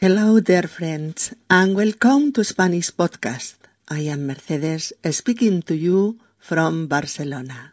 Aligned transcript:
Hello, 0.00 0.38
dear 0.38 0.68
friends, 0.68 1.34
and 1.50 1.74
welcome 1.74 2.30
to 2.30 2.44
Spanish 2.44 2.92
Podcast. 2.94 3.56
I 3.90 4.06
am 4.06 4.28
Mercedes 4.28 4.92
speaking 5.10 5.60
to 5.62 5.74
you 5.74 6.20
from 6.38 6.86
Barcelona. 6.86 7.72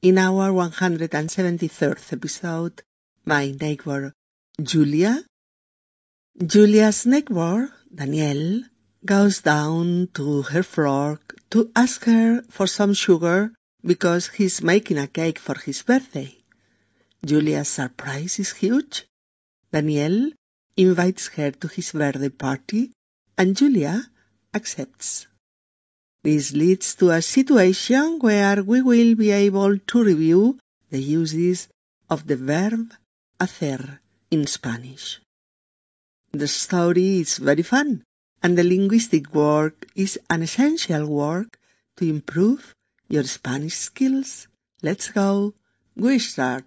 In 0.00 0.16
our 0.16 0.48
173rd 0.56 2.14
episode, 2.14 2.80
my 3.26 3.52
neighbor 3.60 4.14
Julia, 4.56 5.20
Julia's 6.32 7.04
neighbor 7.04 7.68
Daniel 7.94 8.62
goes 9.04 9.42
down 9.42 10.08
to 10.14 10.40
her 10.56 10.62
floor 10.62 11.20
to 11.50 11.70
ask 11.76 12.06
her 12.06 12.40
for 12.48 12.66
some 12.66 12.94
sugar 12.94 13.52
because 13.84 14.28
he's 14.40 14.62
making 14.62 14.96
a 14.96 15.06
cake 15.06 15.38
for 15.38 15.60
his 15.60 15.82
birthday. 15.82 16.38
Julia's 17.22 17.68
surprise 17.68 18.38
is 18.38 18.64
huge. 18.64 19.04
Daniel 19.70 20.32
invites 20.76 21.28
her 21.36 21.50
to 21.50 21.68
his 21.68 21.92
birthday 21.92 22.28
party 22.28 22.92
and 23.36 23.56
Julia 23.56 24.10
accepts. 24.54 25.26
This 26.22 26.52
leads 26.52 26.94
to 26.96 27.10
a 27.10 27.22
situation 27.22 28.18
where 28.20 28.62
we 28.62 28.82
will 28.82 29.14
be 29.14 29.30
able 29.30 29.78
to 29.78 30.04
review 30.04 30.58
the 30.90 31.00
uses 31.00 31.68
of 32.10 32.26
the 32.26 32.36
verb 32.36 32.92
hacer 33.40 34.00
in 34.30 34.46
Spanish. 34.46 35.20
The 36.32 36.48
story 36.48 37.20
is 37.20 37.38
very 37.38 37.62
fun 37.62 38.04
and 38.42 38.56
the 38.56 38.64
linguistic 38.64 39.34
work 39.34 39.86
is 39.94 40.18
an 40.28 40.42
essential 40.42 41.06
work 41.06 41.58
to 41.96 42.08
improve 42.08 42.74
your 43.08 43.24
Spanish 43.24 43.76
skills. 43.76 44.48
Let's 44.82 45.10
go. 45.10 45.54
We 45.96 46.18
start. 46.18 46.64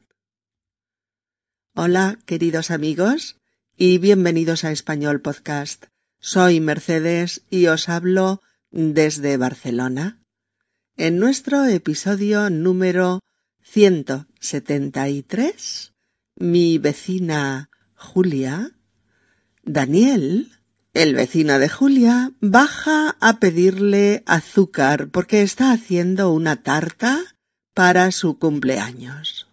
Hola, 1.76 2.18
queridos 2.28 2.70
amigos, 2.70 3.36
y 3.78 3.98
bienvenidos 3.98 4.64
a 4.64 4.72
Español 4.72 5.22
Podcast. 5.22 5.88
Soy 6.20 6.60
Mercedes 6.60 7.42
y 7.50 7.66
os 7.68 7.90
hablo 7.90 8.42
desde 8.70 9.38
Barcelona. 9.38 10.20
En 10.96 11.18
nuestro 11.18 11.66
episodio 11.66 12.52
número 12.52 13.22
173, 13.64 15.94
mi 16.36 16.78
vecina 16.78 17.72
Julia, 17.96 18.74
Daniel, 19.64 20.52
el 20.94 21.16
vecino 21.16 21.58
de 21.58 21.70
Julia, 21.70 22.32
baja 22.42 23.18
a 23.20 23.40
pedirle 23.40 24.22
azúcar 24.28 25.10
porque 25.10 25.42
está 25.42 25.72
haciendo 25.72 26.32
una 26.32 26.62
tarta 26.62 27.20
para 27.74 28.12
su 28.12 28.38
cumpleaños. 28.38 29.48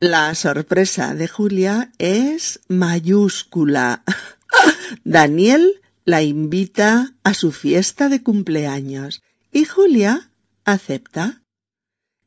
La 0.00 0.32
sorpresa 0.36 1.12
de 1.16 1.26
Julia 1.26 1.90
es 1.98 2.60
mayúscula. 2.68 4.04
Daniel 5.04 5.80
la 6.04 6.22
invita 6.22 7.16
a 7.24 7.34
su 7.34 7.50
fiesta 7.50 8.08
de 8.08 8.22
cumpleaños 8.22 9.24
y 9.50 9.64
Julia 9.64 10.30
acepta. 10.64 11.42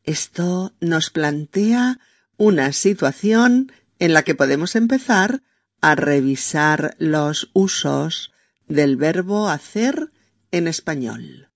Esto 0.04 0.74
nos 0.82 1.12
plantea 1.12 2.00
una 2.36 2.74
situación 2.74 3.72
en 4.00 4.14
la 4.14 4.24
que 4.24 4.36
podemos 4.36 4.76
empezar 4.76 5.42
a 5.80 5.96
revisar 5.96 6.98
los 7.00 7.52
usos 7.54 8.34
del 8.68 8.98
verbo 8.98 9.48
hacer 9.48 10.12
en 10.52 10.68
español. 10.68 11.50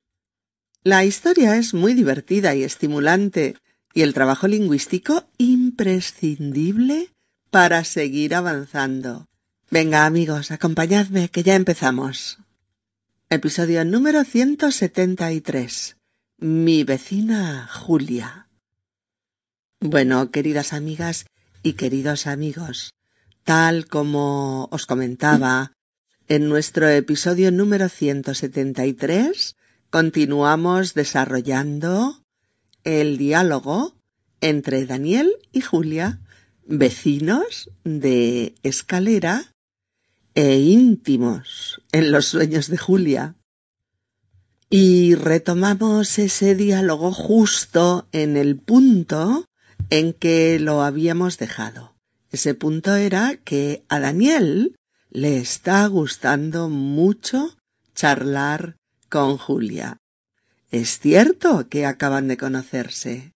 La 0.82 1.04
historia 1.04 1.58
es 1.58 1.74
muy 1.74 1.94
divertida 1.94 2.56
y 2.56 2.64
estimulante 2.64 3.58
y 3.96 4.02
el 4.02 4.14
trabajo 4.14 4.48
lingüístico 4.48 5.24
imprescindible 5.38 7.12
para 7.50 7.84
seguir 7.86 8.36
avanzando. 8.36 9.26
Venga 9.72 10.06
amigos, 10.06 10.52
acompañadme 10.52 11.30
que 11.30 11.44
ya 11.44 11.56
empezamos. 11.56 12.40
Episodio 13.30 13.86
número 13.86 14.26
173. 14.26 15.96
Mi 16.38 16.84
vecina 16.84 17.68
Julia. 17.72 18.50
Bueno, 19.80 20.30
queridas 20.30 20.74
amigas 20.74 21.26
y 21.64 21.74
queridos 21.74 22.28
amigos, 22.28 22.94
tal 23.46 23.88
como 23.88 24.68
os 24.72 24.86
comentaba, 24.86 25.72
en 26.28 26.50
nuestro 26.50 26.90
episodio 26.90 27.50
número 27.50 27.88
173 27.88 29.56
continuamos 29.90 30.96
desarrollando 30.96 32.25
el 32.86 33.18
diálogo 33.18 33.96
entre 34.40 34.86
Daniel 34.86 35.36
y 35.52 35.62
Julia, 35.62 36.22
vecinos 36.66 37.70
de 37.84 38.56
escalera 38.64 39.52
e 40.36 40.60
íntimos 40.60 41.82
en 41.92 42.12
los 42.12 42.28
sueños 42.28 42.70
de 42.70 42.78
Julia. 42.78 43.36
Y 44.70 45.16
retomamos 45.16 46.18
ese 46.20 46.56
diálogo 46.56 47.12
justo 47.12 48.08
en 48.12 48.38
el 48.38 48.58
punto 48.58 49.46
en 49.90 50.14
que 50.14 50.60
lo 50.60 50.82
habíamos 50.82 51.38
dejado. 51.38 51.96
Ese 52.32 52.54
punto 52.54 52.96
era 52.96 53.38
que 53.38 53.84
a 53.88 54.00
Daniel 54.00 54.76
le 55.10 55.38
está 55.38 55.88
gustando 55.88 56.70
mucho 56.70 57.56
charlar 57.94 58.76
con 59.10 59.38
Julia. 59.38 59.98
Es 60.72 61.00
cierto 61.00 61.70
que 61.70 61.86
acaban 61.86 62.28
de 62.28 62.38
conocerse, 62.38 63.34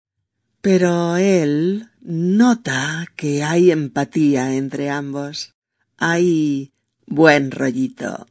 pero 0.61 1.17
él 1.17 1.89
nota 2.01 3.05
que 3.15 3.43
hay 3.43 3.71
empatía 3.71 4.55
entre 4.55 4.89
ambos. 4.89 5.53
Hay 5.97 6.73
Buen 7.11 7.49
rollito. 7.49 8.27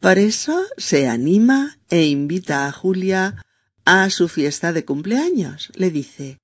Por 0.00 0.18
eso 0.18 0.64
se 0.76 1.06
anima 1.06 1.78
e 1.88 2.06
invita 2.06 2.66
a 2.66 2.72
Julia 2.72 3.44
a 3.84 4.10
su 4.10 4.26
fiesta 4.28 4.72
de 4.72 4.84
cumpleaños. 4.84 5.70
Le 5.76 5.92
dice 5.92 6.38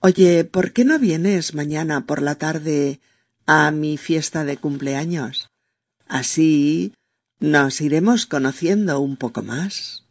Oye, 0.00 0.44
¿por 0.44 0.72
qué 0.72 0.84
no 0.84 0.98
vienes 0.98 1.54
mañana 1.54 2.06
por 2.06 2.22
la 2.22 2.34
tarde 2.34 3.00
a 3.46 3.70
mi 3.70 3.98
fiesta 3.98 4.44
de 4.44 4.56
cumpleaños? 4.56 5.48
Así 6.08 6.92
nos 7.38 7.80
iremos 7.80 8.26
conociendo 8.26 8.98
un 8.98 9.16
poco 9.16 9.42
más. 9.42 10.05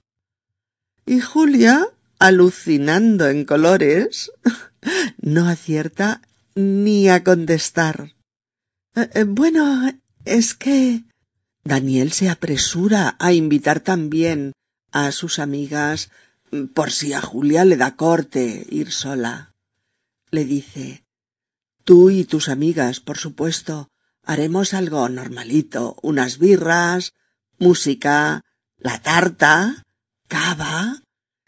Y 1.05 1.21
Julia, 1.21 1.88
alucinando 2.17 3.29
en 3.29 3.45
colores, 3.45 4.31
no 5.21 5.47
acierta 5.47 6.21
ni 6.55 7.09
a 7.09 7.23
contestar. 7.23 8.16
Eh, 8.95 9.09
eh, 9.13 9.23
bueno, 9.23 9.91
es 10.23 10.55
que 10.55 11.03
Daniel 11.63 12.11
se 12.11 12.29
apresura 12.29 13.16
a 13.19 13.33
invitar 13.33 13.81
también 13.81 14.53
a 14.91 15.11
sus 15.11 15.38
amigas 15.38 16.09
por 16.73 16.91
si 16.91 17.13
a 17.13 17.22
Julia 17.22 17.66
le 17.66 17.77
da 17.77 17.95
corte 17.95 18.66
ir 18.69 18.91
sola. 18.91 19.53
Le 20.31 20.45
dice 20.45 21.03
Tú 21.83 22.09
y 22.09 22.23
tus 22.23 22.49
amigas, 22.49 22.99
por 22.99 23.19
supuesto, 23.19 23.89
haremos 24.23 24.73
algo 24.73 25.07
normalito, 25.07 25.97
unas 26.01 26.39
birras, 26.39 27.13
música, 27.59 28.41
la 28.79 28.99
tarta, 29.03 29.84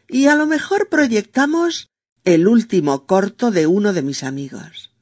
y 0.07 0.27
a 0.27 0.35
lo 0.35 0.45
mejor 0.45 0.89
proyectamos 0.89 1.89
el 2.23 2.47
último 2.47 3.05
corto 3.05 3.51
de 3.51 3.67
uno 3.67 3.93
de 3.93 4.01
mis 4.01 4.23
amigos. 4.23 4.93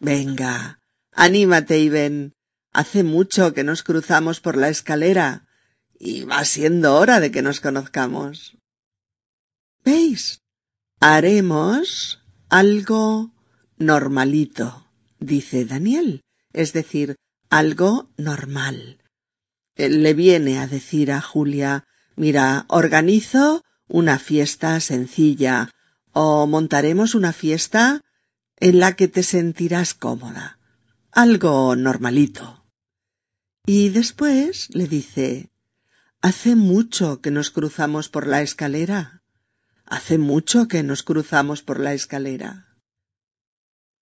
Venga, 0.00 0.80
anímate 1.12 1.78
y 1.78 1.88
ven. 1.88 2.32
Hace 2.72 3.02
mucho 3.02 3.54
que 3.54 3.64
nos 3.64 3.82
cruzamos 3.82 4.40
por 4.40 4.56
la 4.56 4.68
escalera 4.68 5.46
y 5.98 6.24
va 6.24 6.44
siendo 6.44 6.96
hora 6.96 7.20
de 7.20 7.30
que 7.30 7.42
nos 7.42 7.60
conozcamos. 7.60 8.56
¿Veis? 9.84 10.40
Haremos 11.00 12.20
algo 12.48 13.32
normalito, 13.78 14.88
dice 15.18 15.64
Daniel, 15.64 16.22
es 16.52 16.72
decir, 16.72 17.16
algo 17.50 18.10
normal. 18.16 18.98
Le 19.76 20.14
viene 20.14 20.58
a 20.58 20.66
decir 20.66 21.12
a 21.12 21.20
Julia, 21.20 21.84
mira, 22.16 22.64
organizo 22.68 23.62
una 23.88 24.18
fiesta 24.18 24.80
sencilla 24.80 25.70
o 26.12 26.46
montaremos 26.46 27.14
una 27.14 27.32
fiesta 27.32 28.02
en 28.58 28.80
la 28.80 28.96
que 28.96 29.08
te 29.08 29.22
sentirás 29.22 29.94
cómoda. 29.94 30.58
Algo 31.12 31.76
normalito. 31.76 32.64
Y 33.66 33.90
después 33.90 34.68
le 34.74 34.86
dice 34.86 35.50
Hace 36.22 36.56
mucho 36.56 37.20
que 37.20 37.30
nos 37.30 37.50
cruzamos 37.50 38.08
por 38.08 38.26
la 38.26 38.42
escalera. 38.42 39.22
Hace 39.84 40.18
mucho 40.18 40.66
que 40.66 40.82
nos 40.82 41.02
cruzamos 41.02 41.62
por 41.62 41.78
la 41.78 41.94
escalera. 41.94 42.66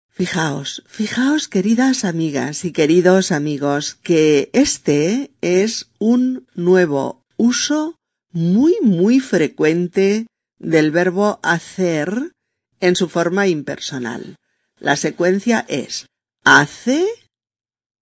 Fijaos, 0.08 0.84
fijaos, 0.86 1.48
queridas 1.48 2.04
amigas 2.04 2.64
y 2.64 2.72
queridos 2.72 3.32
amigos, 3.32 3.94
que 4.02 4.50
este 4.52 5.32
es 5.40 5.90
un 5.98 6.46
nuevo 6.54 7.24
uso 7.38 7.98
muy, 8.32 8.76
muy 8.82 9.20
frecuente 9.20 10.26
del 10.58 10.90
verbo 10.90 11.40
hacer 11.42 12.32
en 12.80 12.96
su 12.96 13.08
forma 13.08 13.46
impersonal. 13.46 14.36
La 14.78 14.96
secuencia 14.96 15.64
es 15.68 16.06
hace 16.44 17.06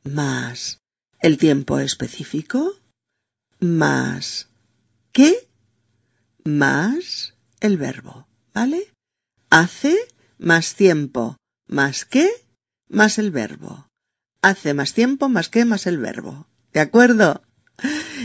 más 0.02 0.78
el 1.20 1.36
tiempo 1.36 1.78
específico 1.78 2.74
más 3.60 4.48
qué 5.12 5.48
más 6.44 7.34
el 7.60 7.76
verbo, 7.76 8.26
¿vale? 8.54 8.90
Hace 9.50 9.96
más 10.38 10.74
tiempo 10.74 11.36
más 11.66 12.04
qué 12.04 12.28
más 12.88 13.18
el 13.18 13.30
verbo. 13.30 13.88
Hace 14.42 14.74
más 14.74 14.94
tiempo 14.94 15.28
más 15.28 15.48
qué 15.48 15.64
más 15.64 15.86
el 15.86 15.98
verbo. 15.98 16.46
¿De 16.72 16.80
acuerdo? 16.80 17.42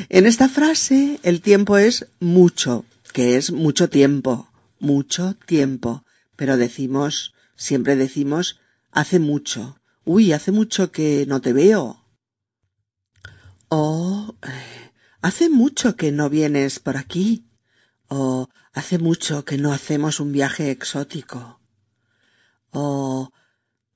En 0.10 0.26
esta 0.26 0.50
frase 0.50 1.20
el 1.24 1.42
tiempo 1.42 1.78
es 1.78 2.08
mucho, 2.20 2.86
que 3.14 3.38
es 3.38 3.52
mucho 3.52 3.90
tiempo, 3.90 4.50
mucho 4.80 5.36
tiempo. 5.46 6.04
Pero 6.36 6.58
decimos, 6.58 7.34
siempre 7.56 7.96
decimos, 7.96 8.60
hace 8.92 9.20
mucho. 9.20 9.80
Uy, 10.04 10.34
hace 10.34 10.52
mucho 10.52 10.92
que 10.92 11.26
no 11.28 11.42
te 11.42 11.54
veo. 11.54 12.04
O 13.70 14.36
hace 15.22 15.50
mucho 15.50 15.96
que 15.96 16.12
no 16.12 16.30
vienes 16.30 16.80
por 16.80 16.98
aquí. 16.98 17.46
O 18.08 18.50
hace 18.74 19.00
mucho 19.00 19.46
que 19.46 19.58
no 19.58 19.74
hacemos 19.74 20.20
un 20.20 20.32
viaje 20.32 20.72
exótico. 20.72 21.60
O 22.72 23.32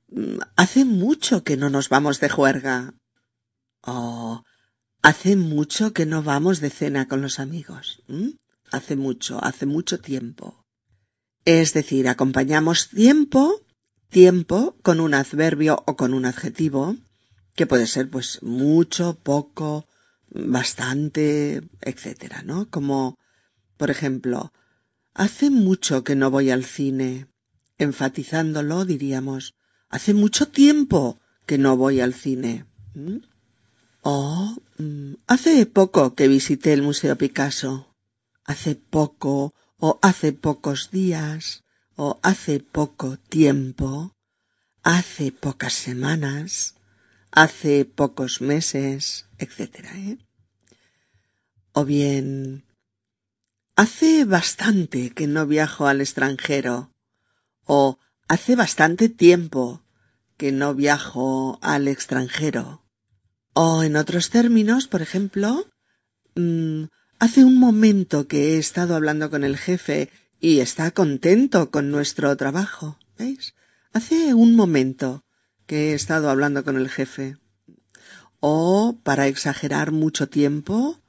mm, 0.09 0.39
hace 0.55 0.85
mucho 0.85 1.43
que 1.43 1.57
no 1.57 1.69
nos 1.69 1.89
vamos 1.89 2.19
de 2.19 2.29
juerga. 2.29 2.93
O 3.81 4.43
hace 5.01 5.35
mucho 5.35 5.93
que 5.93 6.05
no 6.05 6.23
vamos 6.23 6.59
de 6.59 6.69
cena 6.69 7.07
con 7.07 7.21
los 7.21 7.39
amigos. 7.39 8.03
Hace 8.71 8.95
mucho, 8.95 9.43
hace 9.43 9.65
mucho 9.65 9.99
tiempo. 9.99 10.65
Es 11.45 11.73
decir, 11.73 12.07
acompañamos 12.07 12.89
tiempo, 12.89 13.61
tiempo 14.09 14.77
con 14.81 14.99
un 14.99 15.13
adverbio 15.13 15.83
o 15.87 15.95
con 15.95 16.13
un 16.13 16.25
adjetivo, 16.25 16.97
que 17.55 17.65
puede 17.65 17.87
ser 17.87 18.09
pues 18.09 18.41
mucho, 18.43 19.15
poco, 19.15 19.87
bastante, 20.29 21.63
etcétera, 21.81 22.43
¿no? 22.43 22.69
Como, 22.69 23.17
por 23.77 23.89
ejemplo, 23.89 24.53
hace 25.13 25.49
mucho 25.49 26.03
que 26.03 26.15
no 26.15 26.29
voy 26.29 26.51
al 26.51 26.65
cine. 26.65 27.27
Enfatizándolo 27.77 28.85
diríamos, 28.85 29.55
hace 29.89 30.13
mucho 30.13 30.49
tiempo 30.49 31.19
que 31.45 31.57
no 31.57 31.77
voy 31.77 32.01
al 32.01 32.13
cine. 32.13 32.65
Mm, 34.03 35.13
hace 35.27 35.65
poco 35.65 36.15
que 36.15 36.27
visité 36.27 36.73
el 36.73 36.81
Museo 36.81 37.17
Picasso. 37.17 37.95
Hace 38.45 38.75
poco 38.75 39.53
o 39.77 39.99
hace 40.01 40.33
pocos 40.33 40.91
días, 40.91 41.63
o 41.95 42.19
hace 42.23 42.59
poco 42.59 43.17
tiempo, 43.17 44.15
hace 44.83 45.31
pocas 45.31 45.73
semanas, 45.73 46.75
hace 47.31 47.85
pocos 47.85 48.41
meses, 48.41 49.27
etc. 49.37 49.85
¿eh? 49.95 50.17
O 51.73 51.85
bien, 51.85 52.65
hace 53.75 54.25
bastante 54.25 55.11
que 55.11 55.27
no 55.27 55.45
viajo 55.45 55.87
al 55.87 56.01
extranjero, 56.01 56.91
o 57.65 57.99
hace 58.27 58.55
bastante 58.55 59.09
tiempo 59.09 59.83
que 60.37 60.51
no 60.51 60.73
viajo 60.73 61.59
al 61.61 61.87
extranjero. 61.87 62.88
O 63.61 63.83
en 63.83 63.93
otros 63.97 64.29
términos, 64.29 64.87
por 64.87 65.01
ejemplo, 65.01 65.67
mm, 66.35 66.85
Hace 67.21 67.43
un 67.43 67.57
momento 67.57 68.29
que 68.29 68.55
he 68.55 68.57
estado 68.57 68.95
hablando 68.95 69.29
con 69.29 69.43
el 69.43 69.57
jefe 69.57 70.09
y 70.39 70.61
está 70.61 70.91
contento 70.91 71.69
con 71.69 71.91
nuestro 71.91 72.35
trabajo. 72.37 72.97
¿Veis? 73.17 73.55
Hace 73.91 74.33
un 74.33 74.55
momento 74.55 75.25
que 75.65 75.91
he 75.91 75.93
estado 75.95 76.29
hablando 76.29 76.63
con 76.63 76.77
el 76.77 76.87
jefe. 76.87 77.35
O, 78.39 79.01
para 79.03 79.27
exagerar 79.27 79.91
mucho 79.91 80.29
tiempo, 80.29 81.01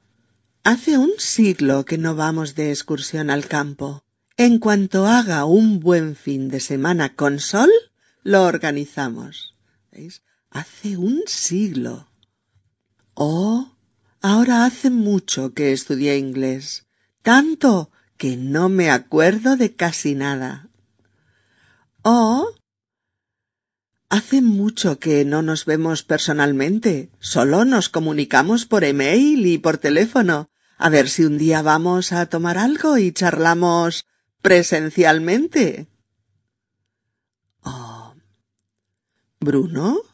hace 0.65 0.97
un 0.97 1.11
siglo 1.17 1.85
que 1.85 1.97
no 1.97 2.13
vamos 2.13 2.55
de 2.55 2.71
excursión 2.71 3.29
al 3.29 3.47
campo. 3.47 4.03
En 4.35 4.59
cuanto 4.59 5.07
haga 5.07 5.45
un 5.45 5.79
buen 5.79 6.17
fin 6.17 6.49
de 6.49 6.59
semana 6.59 7.15
con 7.15 7.39
sol, 7.39 7.69
lo 8.21 8.43
organizamos. 8.43 9.55
¿Veis? 9.93 10.23
Hace 10.49 10.97
un 10.97 11.21
siglo. 11.25 12.10
O 13.23 13.71
Ahora 14.23 14.65
hace 14.65 14.89
mucho 14.89 15.53
que 15.53 15.73
estudié 15.73 16.17
inglés, 16.17 16.87
tanto 17.21 17.91
que 18.17 18.35
no 18.35 18.67
me 18.67 18.89
acuerdo 18.89 19.57
de 19.57 19.75
casi 19.75 20.15
nada. 20.15 20.69
Oh, 22.01 22.49
hace 24.09 24.41
mucho 24.41 24.97
que 24.97 25.23
no 25.23 25.43
nos 25.43 25.65
vemos 25.65 26.01
personalmente, 26.01 27.11
solo 27.19 27.63
nos 27.63 27.89
comunicamos 27.89 28.65
por 28.65 28.83
email 28.83 29.45
y 29.45 29.59
por 29.59 29.77
teléfono. 29.77 30.49
A 30.79 30.89
ver 30.89 31.07
si 31.07 31.23
un 31.23 31.37
día 31.37 31.61
vamos 31.61 32.11
a 32.13 32.25
tomar 32.25 32.57
algo 32.57 32.97
y 32.97 33.11
charlamos 33.11 34.05
presencialmente. 34.41 35.87
Oh. 37.61 38.15
Bruno, 39.39 40.10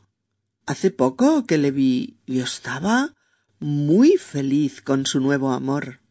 hace 0.68 0.92
poco 0.92 1.46
que 1.46 1.58
le 1.58 1.72
vi 1.72 2.20
y 2.26 2.42
estaba 2.42 3.16
muy 3.60 4.18
feliz 4.18 4.82
con 4.82 5.08
su 5.08 5.20
nuevo 5.20 5.54
amor. 5.54 6.02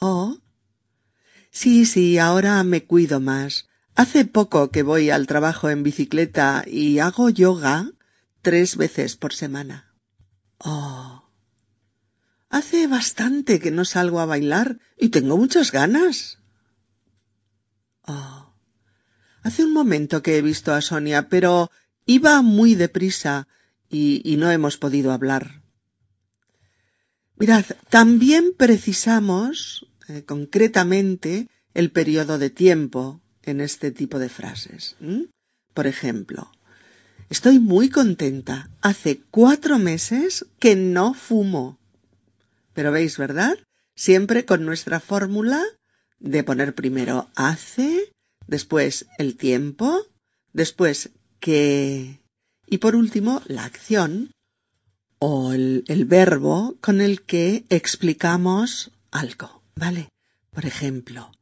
Oh. 0.00 0.38
Sí, 1.50 1.86
sí, 1.86 2.18
ahora 2.18 2.62
me 2.64 2.84
cuido 2.84 3.20
más. 3.20 3.68
Hace 3.94 4.24
poco 4.24 4.70
que 4.70 4.82
voy 4.82 5.10
al 5.10 5.26
trabajo 5.26 5.70
en 5.70 5.82
bicicleta 5.82 6.64
y 6.66 6.98
hago 6.98 7.30
yoga 7.30 7.92
tres 8.42 8.76
veces 8.76 9.16
por 9.16 9.32
semana. 9.34 9.94
Oh. 10.58 11.30
Hace 12.48 12.88
bastante 12.88 13.60
que 13.60 13.70
no 13.70 13.84
salgo 13.84 14.18
a 14.20 14.26
bailar 14.26 14.80
y 14.98 15.10
tengo 15.10 15.36
muchas 15.36 15.70
ganas. 15.70 16.38
Oh. 18.06 18.52
Hace 19.42 19.64
un 19.64 19.72
momento 19.72 20.22
que 20.22 20.36
he 20.36 20.42
visto 20.42 20.74
a 20.74 20.80
Sonia, 20.80 21.28
pero 21.28 21.70
iba 22.10 22.42
muy 22.42 22.74
deprisa 22.74 23.46
y, 23.88 24.36
no 24.36 24.50
hemos 24.50 24.76
podido 24.76 25.12
hablar. 25.12 25.62
Mirad, 27.36 27.64
también 27.88 28.52
precisamos 28.56 29.86
eh, 30.08 30.24
concretamente 30.24 31.46
el 31.72 31.92
periodo 31.92 32.38
de 32.38 32.50
tiempo 32.50 33.22
en 33.44 33.60
este 33.60 33.92
tipo 33.92 34.18
de 34.18 34.28
frases. 34.28 34.96
Por 35.72 35.86
ejemplo, 35.86 36.50
estoy 37.28 37.60
muy 37.60 37.88
contenta. 37.90 38.70
Hace 38.80 39.22
cuatro 39.30 39.78
meses 39.78 40.46
que 40.58 40.74
no 40.74 41.14
fumo. 41.14 41.78
Pero 42.74 42.90
veis, 42.90 43.18
¿verdad? 43.18 43.56
Siempre 43.94 44.44
con 44.44 44.64
nuestra 44.64 44.98
fórmula 44.98 45.62
de 46.18 46.42
poner 46.42 46.74
primero 46.74 47.30
hace, 47.36 48.12
después 48.48 49.06
el 49.18 49.36
tiempo, 49.36 50.06
después 50.52 51.10
que 51.40 52.20
y 52.66 52.78
por 52.78 52.94
último 52.94 53.42
la 53.46 53.64
acción 53.64 54.30
o 55.18 55.52
el, 55.52 55.84
verbo 56.06 56.76
con 56.80 57.00
el 57.00 57.22
que 57.22 57.66
explicamos 57.68 58.92
algo, 59.10 59.62
¿vale? 59.74 60.08
Por 60.50 60.64
ejemplo, 60.64 61.32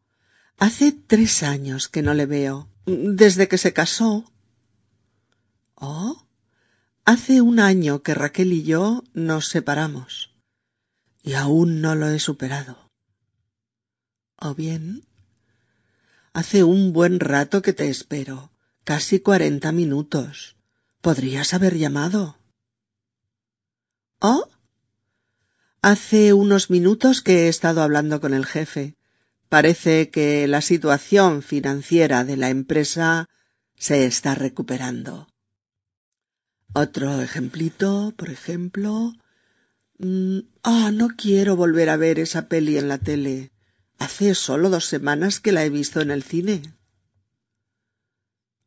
hace 0.56 0.92
tres 0.92 1.42
años 1.42 1.88
que 1.88 2.02
no 2.02 2.14
le 2.14 2.26
veo, 2.26 2.68
desde 2.86 3.46
que 3.46 3.58
se 3.58 3.72
casó. 3.72 4.32
O 5.74 6.26
hace 7.04 7.40
un 7.40 7.60
año 7.60 8.02
que 8.02 8.14
Raquel 8.14 8.52
y 8.52 8.62
yo 8.64 9.04
nos 9.12 9.48
separamos 9.48 10.34
y 11.22 11.34
aún 11.34 11.80
no 11.80 11.94
lo 11.94 12.08
he 12.08 12.18
superado. 12.18 12.90
O 14.40 14.54
bien, 14.54 15.06
hace 16.32 16.64
un 16.64 16.92
buen 16.92 17.20
rato 17.20 17.62
que 17.62 17.72
te 17.72 17.88
espero, 17.88 18.50
casi 18.88 19.20
cuarenta 19.20 19.70
minutos. 19.70 20.56
Podrías 21.02 21.52
haber 21.52 21.76
llamado. 21.76 22.38
¿Oh? 24.18 24.48
Hace 25.82 26.32
unos 26.32 26.70
minutos 26.70 27.20
que 27.20 27.44
he 27.44 27.48
estado 27.48 27.82
hablando 27.82 28.18
con 28.22 28.32
el 28.32 28.46
jefe. 28.46 28.96
Parece 29.50 30.08
que 30.08 30.48
la 30.48 30.62
situación 30.62 31.42
financiera 31.42 32.24
de 32.24 32.38
la 32.38 32.48
empresa 32.48 33.28
se 33.76 34.06
está 34.06 34.34
recuperando. 34.34 35.28
Otro 36.72 37.20
ejemplito, 37.20 38.14
por 38.16 38.30
ejemplo. 38.30 39.12
Mm, 39.98 40.38
ah, 40.62 40.92
no 40.94 41.08
quiero 41.08 41.56
volver 41.56 41.90
a 41.90 41.98
ver 41.98 42.18
esa 42.18 42.48
peli 42.48 42.78
en 42.78 42.88
la 42.88 42.96
tele. 42.96 43.52
Hace 43.98 44.34
solo 44.34 44.70
dos 44.70 44.86
semanas 44.86 45.40
que 45.40 45.52
la 45.52 45.62
he 45.66 45.68
visto 45.68 46.00
en 46.00 46.10
el 46.10 46.22
cine. 46.22 46.77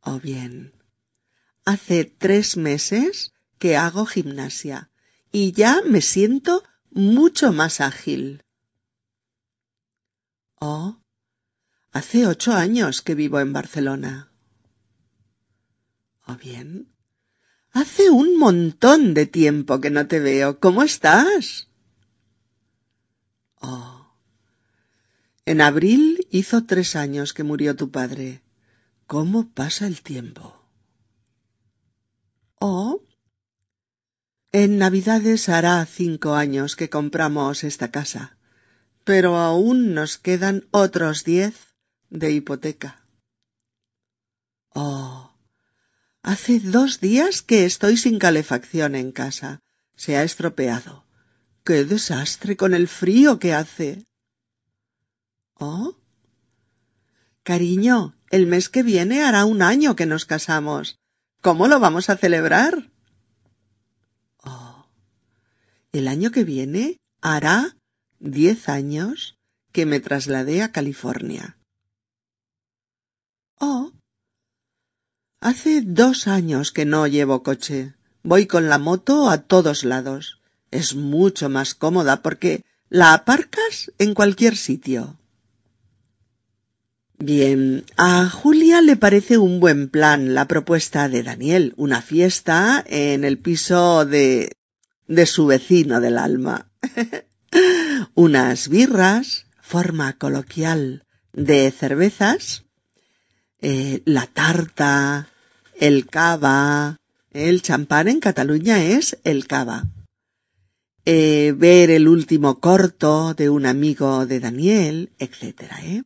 O 0.01 0.19
bien, 0.19 0.73
hace 1.65 2.05
tres 2.05 2.57
meses 2.57 3.33
que 3.59 3.77
hago 3.77 4.05
gimnasia 4.05 4.89
y 5.31 5.51
ya 5.51 5.81
me 5.85 6.01
siento 6.01 6.63
mucho 6.89 7.53
más 7.53 7.81
ágil. 7.81 8.43
Oh, 10.55 11.01
hace 11.91 12.27
ocho 12.27 12.53
años 12.53 13.01
que 13.01 13.15
vivo 13.15 13.39
en 13.39 13.53
Barcelona. 13.53 14.31
O 16.27 16.35
bien, 16.35 16.91
Hace 17.73 18.09
un 18.09 18.37
montón 18.37 19.13
de 19.13 19.25
tiempo 19.25 19.79
que 19.79 19.89
no 19.89 20.07
te 20.07 20.19
veo. 20.19 20.59
¿Cómo 20.59 20.83
estás? 20.83 21.69
Oh. 23.61 24.13
En 25.45 25.61
abril 25.61 26.27
hizo 26.31 26.65
tres 26.65 26.95
años 26.95 27.33
que 27.33 27.43
murió 27.43 27.75
tu 27.75 27.89
padre. 27.89 28.41
¿Cómo 29.11 29.49
pasa 29.49 29.87
el 29.87 30.03
tiempo? 30.03 30.63
Oh. 32.61 33.03
En 34.53 34.77
Navidades 34.77 35.49
hará 35.49 35.85
cinco 35.85 36.35
años 36.35 36.77
que 36.77 36.89
compramos 36.89 37.65
esta 37.65 37.91
casa, 37.91 38.37
pero 39.03 39.35
aún 39.35 39.93
nos 39.93 40.17
quedan 40.17 40.65
otros 40.71 41.25
diez 41.25 41.75
de 42.09 42.31
hipoteca. 42.31 43.05
Oh. 44.69 45.35
Hace 46.23 46.61
dos 46.61 47.01
días 47.01 47.41
que 47.41 47.65
estoy 47.65 47.97
sin 47.97 48.17
calefacción 48.17 48.95
en 48.95 49.11
casa. 49.11 49.59
Se 49.97 50.15
ha 50.15 50.23
estropeado. 50.23 51.05
¡Qué 51.65 51.83
desastre 51.83 52.55
con 52.55 52.73
el 52.73 52.87
frío 52.87 53.39
que 53.39 53.53
hace! 53.53 54.05
¿Oh? 55.55 55.97
Cariño, 57.43 58.15
el 58.31 58.47
mes 58.47 58.69
que 58.69 58.83
viene 58.83 59.23
hará 59.23 59.45
un 59.45 59.61
año 59.61 59.95
que 59.95 60.05
nos 60.05 60.25
casamos. 60.25 60.97
¿Cómo 61.41 61.67
lo 61.67 61.79
vamos 61.79 62.09
a 62.09 62.17
celebrar? 62.17 62.89
Oh. 64.43 64.85
El 65.91 66.07
año 66.07 66.31
que 66.31 66.43
viene 66.43 66.97
hará 67.21 67.75
diez 68.19 68.69
años 68.69 69.35
que 69.71 69.85
me 69.85 69.99
trasladé 69.99 70.63
a 70.63 70.71
California. 70.71 71.57
Oh, 73.59 73.91
Hace 75.43 75.81
dos 75.81 76.27
años 76.27 76.71
que 76.71 76.85
no 76.85 77.07
llevo 77.07 77.41
coche. 77.41 77.95
Voy 78.21 78.45
con 78.45 78.69
la 78.69 78.77
moto 78.77 79.27
a 79.27 79.39
todos 79.39 79.83
lados. 79.83 80.39
Es 80.69 80.93
mucho 80.93 81.49
más 81.49 81.73
cómoda 81.73 82.21
porque 82.21 82.63
la 82.89 83.15
aparcas 83.15 83.91
en 83.97 84.13
cualquier 84.13 84.55
sitio. 84.55 85.17
Bien, 87.23 87.85
a 87.97 88.29
Julia 88.29 88.81
le 88.81 88.95
parece 88.95 89.37
un 89.37 89.59
buen 89.59 89.89
plan 89.89 90.33
la 90.33 90.47
propuesta 90.47 91.07
de 91.07 91.21
Daniel, 91.21 91.73
una 91.77 92.01
fiesta 92.01 92.83
en 92.87 93.23
el 93.23 93.37
piso 93.37 94.05
de 94.05 94.51
de 95.11 95.25
su 95.25 95.45
vecino 95.45 95.99
del 95.99 96.17
alma. 96.17 96.71
Unas 98.15 98.69
birras, 98.69 99.45
forma 99.61 100.13
coloquial 100.13 101.03
de 101.33 101.69
cervezas, 101.71 102.63
eh, 103.61 104.01
la 104.05 104.25
tarta, 104.27 105.27
el 105.77 106.07
cava. 106.07 106.97
El 107.31 107.61
champán 107.61 108.07
en 108.07 108.19
Cataluña 108.19 108.83
es 108.83 109.17
el 109.23 109.47
cava. 109.47 109.83
Eh, 111.05 111.53
ver 111.57 111.89
el 111.91 112.07
último 112.07 112.59
corto 112.59 113.33
de 113.33 113.49
un 113.49 113.65
amigo 113.65 114.25
de 114.25 114.39
Daniel, 114.39 115.11
etc. 115.19 115.63
¿eh? 115.83 116.03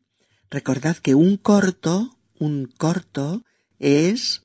Recordad 0.55 0.95
que 0.95 1.15
un 1.15 1.35
corto, 1.35 2.17
un 2.39 2.67
corto, 2.77 3.43
es 3.77 4.43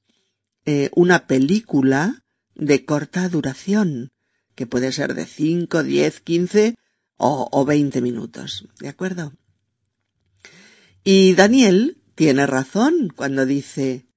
eh, 0.64 0.90
una 0.97 1.29
película 1.29 2.25
de 2.57 2.85
corta 2.85 3.29
duración, 3.29 4.11
que 4.57 4.67
puede 4.67 4.90
ser 4.90 5.14
de 5.14 5.25
5, 5.25 5.85
10, 5.85 6.21
15 6.23 6.75
o, 7.17 7.49
o 7.52 7.64
20 7.64 8.00
minutos. 8.00 8.67
¿De 8.81 8.88
acuerdo? 8.88 9.35
Y 11.05 11.35
Daniel 11.35 12.02
tiene 12.17 12.45
razón 12.45 13.12
cuando 13.14 13.47
dice 13.47 14.09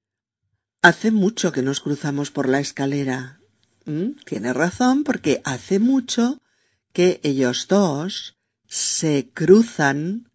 Hace 0.82 1.12
mucho 1.12 1.52
que 1.52 1.62
nos 1.62 1.78
cruzamos 1.78 2.32
por 2.32 2.48
la 2.48 2.58
escalera. 2.58 3.38
¿Mm? 3.84 4.16
Tiene 4.26 4.52
razón 4.52 5.04
porque 5.04 5.42
hace 5.44 5.78
mucho 5.78 6.42
que 6.92 7.20
ellos 7.22 7.68
dos 7.68 8.36
se 8.66 9.30
cruzan 9.32 10.28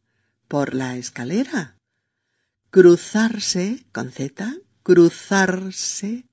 por 0.50 0.74
la 0.74 0.98
escalera. 0.98 1.78
Cruzarse 2.72 3.86
con 3.94 4.12
Z, 4.12 4.56
cruzarse 4.84 6.26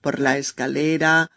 por 0.00 0.18
la 0.18 0.38
escalera 0.38 1.30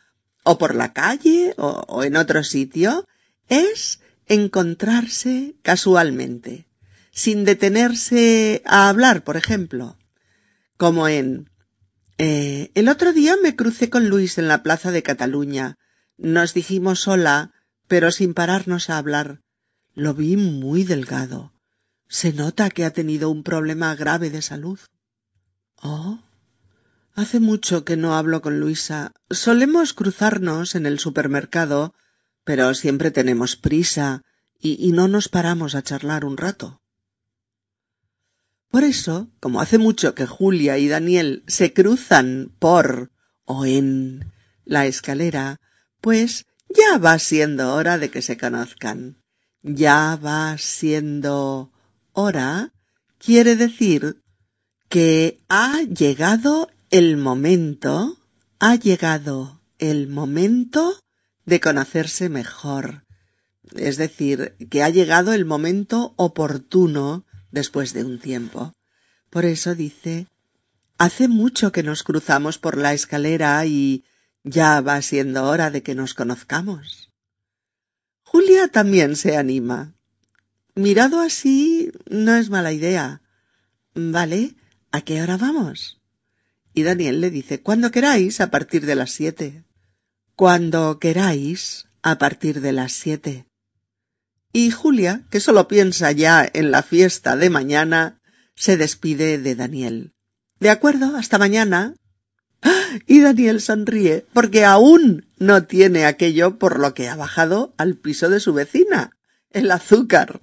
o 0.44 0.58
por 0.58 0.74
la 0.74 0.94
calle 0.94 1.54
o, 1.58 2.04
en 2.04 2.16
otro 2.16 2.44
sitio 2.44 3.06
es 3.48 4.00
encontrarse 4.28 5.56
casualmente, 5.62 6.68
sin 7.12 7.44
detenerse 7.44 8.64
a 8.66 8.90
hablar, 8.90 9.24
por 9.24 9.36
ejemplo, 9.36 9.98
como 10.78 11.08
en 11.08 11.50
eh, 12.18 12.72
el 12.76 12.88
otro 12.88 13.14
día 13.14 13.36
me 13.44 13.56
crucé 13.56 13.90
con 13.90 14.08
Luis 14.08 14.38
en 14.38 14.48
la 14.48 14.64
plaza 14.64 14.92
de 14.92 15.04
Cataluña. 15.04 15.78
Nos 16.18 16.54
dijimos 16.54 17.08
hola, 17.08 17.52
pero 17.88 18.12
sin 18.12 18.34
pararnos 18.34 18.90
a 18.90 18.98
hablar. 18.98 19.42
Lo 19.94 20.14
vi 20.14 20.38
muy 20.38 20.86
delgado. 20.86 21.52
Se 22.12 22.34
nota 22.34 22.70
que 22.70 22.84
ha 22.84 22.92
tenido 22.92 23.30
un 23.30 23.42
problema 23.42 23.96
grave 23.96 24.30
de 24.30 24.42
salud. 24.42 24.78
Oh. 25.82 26.20
Hace 27.14 27.40
mucho 27.40 27.86
que 27.86 27.96
no 27.96 28.16
hablo 28.16 28.42
con 28.42 28.60
Luisa. 28.60 29.14
Solemos 29.30 29.94
cruzarnos 29.94 30.76
en 30.76 30.86
el 30.86 31.00
supermercado, 31.00 31.96
pero 32.44 32.74
siempre 32.74 33.12
tenemos 33.12 33.56
prisa 33.56 34.24
y, 34.60 34.76
y 34.86 34.92
no 34.92 35.08
nos 35.08 35.30
paramos 35.30 35.74
a 35.74 35.84
charlar 35.84 36.26
un 36.26 36.36
rato. 36.36 36.82
Por 38.70 38.84
eso, 38.84 39.30
como 39.40 39.62
hace 39.62 39.78
mucho 39.78 40.14
que 40.14 40.26
Julia 40.26 40.78
y 40.78 40.90
Daniel 40.90 41.46
se 41.48 41.72
cruzan 41.72 42.54
por 42.60 43.14
o 43.46 43.66
en 43.66 44.34
la 44.66 44.86
escalera, 44.86 45.62
pues 46.02 46.46
ya 46.68 46.98
va 46.98 47.18
siendo 47.20 47.74
hora 47.74 47.98
de 47.98 48.12
que 48.12 48.22
se 48.22 48.38
conozcan. 48.38 49.24
Ya 49.62 50.20
va 50.22 50.58
siendo 50.58 51.71
hora 52.14 52.72
quiere 53.18 53.56
decir 53.56 54.22
que 54.90 55.40
ha 55.48 55.82
llegado 55.84 56.70
el 56.90 57.18
momento, 57.18 58.18
ha 58.60 58.76
llegado 58.76 59.62
el 59.80 60.08
momento 60.08 61.00
de 61.46 61.60
conocerse 61.60 62.30
mejor. 62.30 63.06
Es 63.76 63.98
decir, 63.98 64.56
que 64.70 64.84
ha 64.84 64.90
llegado 64.90 65.34
el 65.34 65.46
momento 65.46 66.14
oportuno 66.18 67.26
después 67.52 67.94
de 67.94 68.04
un 68.04 68.20
tiempo. 68.20 68.74
Por 69.30 69.46
eso 69.46 69.76
dice 69.76 70.28
Hace 71.02 71.28
mucho 71.28 71.72
que 71.72 71.82
nos 71.82 72.04
cruzamos 72.04 72.60
por 72.60 72.78
la 72.78 72.94
escalera 72.94 73.66
y 73.66 74.06
ya 74.44 74.82
va 74.82 75.02
siendo 75.02 75.46
hora 75.46 75.72
de 75.72 75.82
que 75.82 75.96
nos 75.96 76.14
conozcamos. 76.14 77.10
Julia 78.22 78.68
también 78.68 79.16
se 79.16 79.36
anima. 79.36 79.96
Mirado 80.76 81.20
así, 81.20 81.92
no 82.10 82.36
es 82.36 82.50
mala 82.50 82.72
idea. 82.72 83.22
Vale, 83.94 84.56
¿a 84.92 85.02
qué 85.02 85.22
hora 85.22 85.38
vamos? 85.38 86.00
Y 86.74 86.84
Daniel 86.84 87.20
le 87.20 87.30
dice, 87.30 87.62
cuando 87.62 87.92
queráis, 87.92 88.40
a 88.40 88.50
partir 88.50 88.86
de 88.86 88.96
las 88.96 89.12
siete. 89.12 89.66
Cuando 90.36 91.00
queráis, 91.00 91.88
a 92.02 92.18
partir 92.18 92.62
de 92.62 92.72
las 92.72 92.94
siete. 92.94 93.46
Y 94.54 94.72
Julia, 94.72 95.24
que 95.30 95.40
solo 95.40 95.68
piensa 95.68 96.12
ya 96.12 96.50
en 96.54 96.72
la 96.72 96.84
fiesta 96.84 97.36
de 97.36 97.50
mañana, 97.50 98.22
se 98.56 98.78
despide 98.78 99.38
de 99.38 99.56
Daniel. 99.56 100.14
De 100.60 100.70
acuerdo, 100.70 101.16
hasta 101.18 101.38
mañana. 101.38 101.96
Y 103.08 103.22
Daniel 103.22 103.62
sonríe, 103.62 104.26
porque 104.34 104.66
aún 104.66 105.28
no 105.38 105.64
tiene 105.64 106.06
aquello 106.06 106.60
por 106.60 106.80
lo 106.80 106.94
que 106.94 107.10
ha 107.10 107.16
bajado 107.16 107.74
al 107.78 107.96
piso 107.96 108.30
de 108.30 108.40
su 108.40 108.54
vecina, 108.54 109.18
el 109.50 109.72
azúcar. 109.72 110.42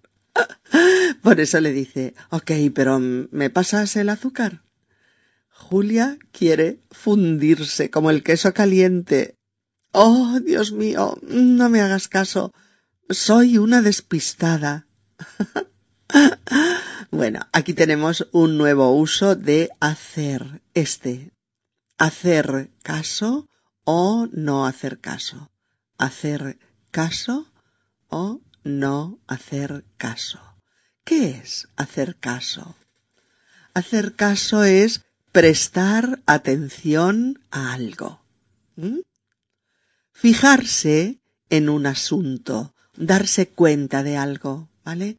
Por 1.23 1.41
eso 1.41 1.61
le 1.61 1.73
dice, 1.73 2.15
ok, 2.31 2.53
pero 2.75 2.99
¿me 2.99 3.51
pasas 3.51 3.97
el 3.97 4.09
azúcar? 4.09 4.63
Julia 5.49 6.19
quiere 6.31 6.81
fundirse 6.91 7.91
como 7.91 8.11
el 8.11 8.23
queso 8.23 8.55
caliente. 8.55 9.37
Oh, 9.93 10.39
Dios 10.45 10.73
mío, 10.73 11.19
no 11.23 11.69
me 11.69 11.81
hagas 11.81 12.09
caso. 12.09 12.53
Soy 13.11 13.59
una 13.59 13.83
despistada. 13.83 14.87
bueno, 17.11 17.41
aquí 17.53 17.75
tenemos 17.75 18.29
un 18.33 18.57
nuevo 18.57 18.93
uso 18.95 19.35
de 19.35 19.71
hacer 19.81 20.63
este. 20.75 21.33
Hacer 21.99 22.71
caso 22.83 23.49
o 23.85 24.29
no 24.31 24.67
hacer 24.67 25.01
caso. 25.01 25.51
Hacer 25.99 26.59
caso 26.91 27.53
o 28.09 28.41
no 28.65 29.19
hacer 29.27 29.85
caso. 29.97 30.41
¿Qué 31.05 31.31
es 31.31 31.69
hacer 31.77 32.17
caso? 32.17 32.77
Hacer 33.75 34.15
caso 34.15 34.65
es 34.65 35.03
prestar 35.33 36.21
atención 36.27 37.41
a 37.51 37.73
algo. 37.73 38.21
Fijarse 40.13 41.19
en 41.51 41.69
un 41.69 41.87
asunto, 41.87 42.75
darse 42.97 43.49
cuenta 43.49 44.03
de 44.03 44.17
algo, 44.17 44.69
¿vale? 44.85 45.19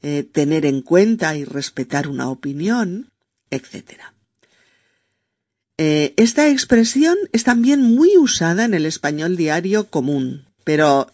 Eh, 0.00 0.22
tener 0.22 0.64
en 0.64 0.82
cuenta 0.82 1.36
y 1.36 1.44
respetar 1.44 2.08
una 2.08 2.30
opinión, 2.30 3.10
etc. 3.50 4.00
Eh, 5.76 6.14
esta 6.16 6.48
expresión 6.48 7.16
es 7.32 7.44
también 7.44 7.82
muy 7.82 8.16
usada 8.16 8.64
en 8.64 8.74
el 8.74 8.86
español 8.86 9.36
diario 9.36 9.88
común, 9.88 10.46
pero, 10.64 11.10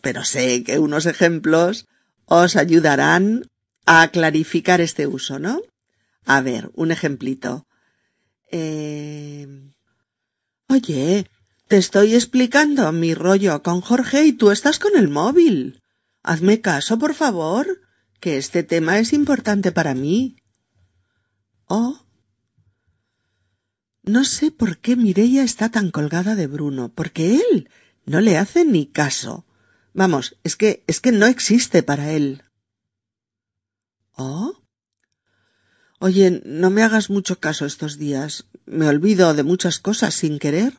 pero 0.00 0.24
sé 0.24 0.64
que 0.64 0.78
unos 0.78 1.06
ejemplos 1.06 1.86
os 2.26 2.56
ayudarán 2.56 3.50
a 3.86 4.08
clarificar 4.08 4.80
este 4.80 5.06
uso, 5.06 5.38
¿no? 5.38 5.60
A 6.24 6.40
ver, 6.40 6.70
un 6.74 6.90
ejemplito. 6.90 7.66
Eh... 8.50 9.72
Oye, 10.68 11.26
te 11.68 11.78
estoy 11.78 12.14
explicando 12.14 12.92
mi 12.92 13.14
rollo 13.14 13.62
con 13.62 13.80
Jorge 13.80 14.24
y 14.24 14.32
tú 14.32 14.50
estás 14.50 14.78
con 14.78 14.96
el 14.96 15.08
móvil. 15.08 15.82
Hazme 16.22 16.60
caso, 16.60 16.98
por 16.98 17.14
favor, 17.14 17.80
que 18.20 18.36
este 18.36 18.62
tema 18.62 18.98
es 18.98 19.14
importante 19.14 19.72
para 19.72 19.94
mí. 19.94 20.36
Oh. 21.66 22.04
No 24.02 24.24
sé 24.24 24.50
por 24.50 24.78
qué 24.78 24.96
Mireia 24.96 25.42
está 25.42 25.70
tan 25.70 25.90
colgada 25.90 26.34
de 26.34 26.46
Bruno, 26.46 26.92
porque 26.94 27.36
él 27.36 27.70
no 28.04 28.20
le 28.20 28.36
hace 28.36 28.64
ni 28.64 28.86
caso. 28.86 29.46
Vamos, 29.98 30.36
es 30.44 30.54
que 30.54 30.84
es 30.86 31.00
que 31.00 31.10
no 31.10 31.26
existe 31.26 31.82
para 31.82 32.12
él. 32.12 32.44
Oh. 34.12 34.62
Oye, 35.98 36.40
no 36.44 36.70
me 36.70 36.84
hagas 36.84 37.10
mucho 37.10 37.40
caso 37.40 37.66
estos 37.66 37.98
días. 37.98 38.44
Me 38.64 38.86
olvido 38.86 39.34
de 39.34 39.42
muchas 39.42 39.80
cosas 39.80 40.14
sin 40.14 40.38
querer. 40.38 40.78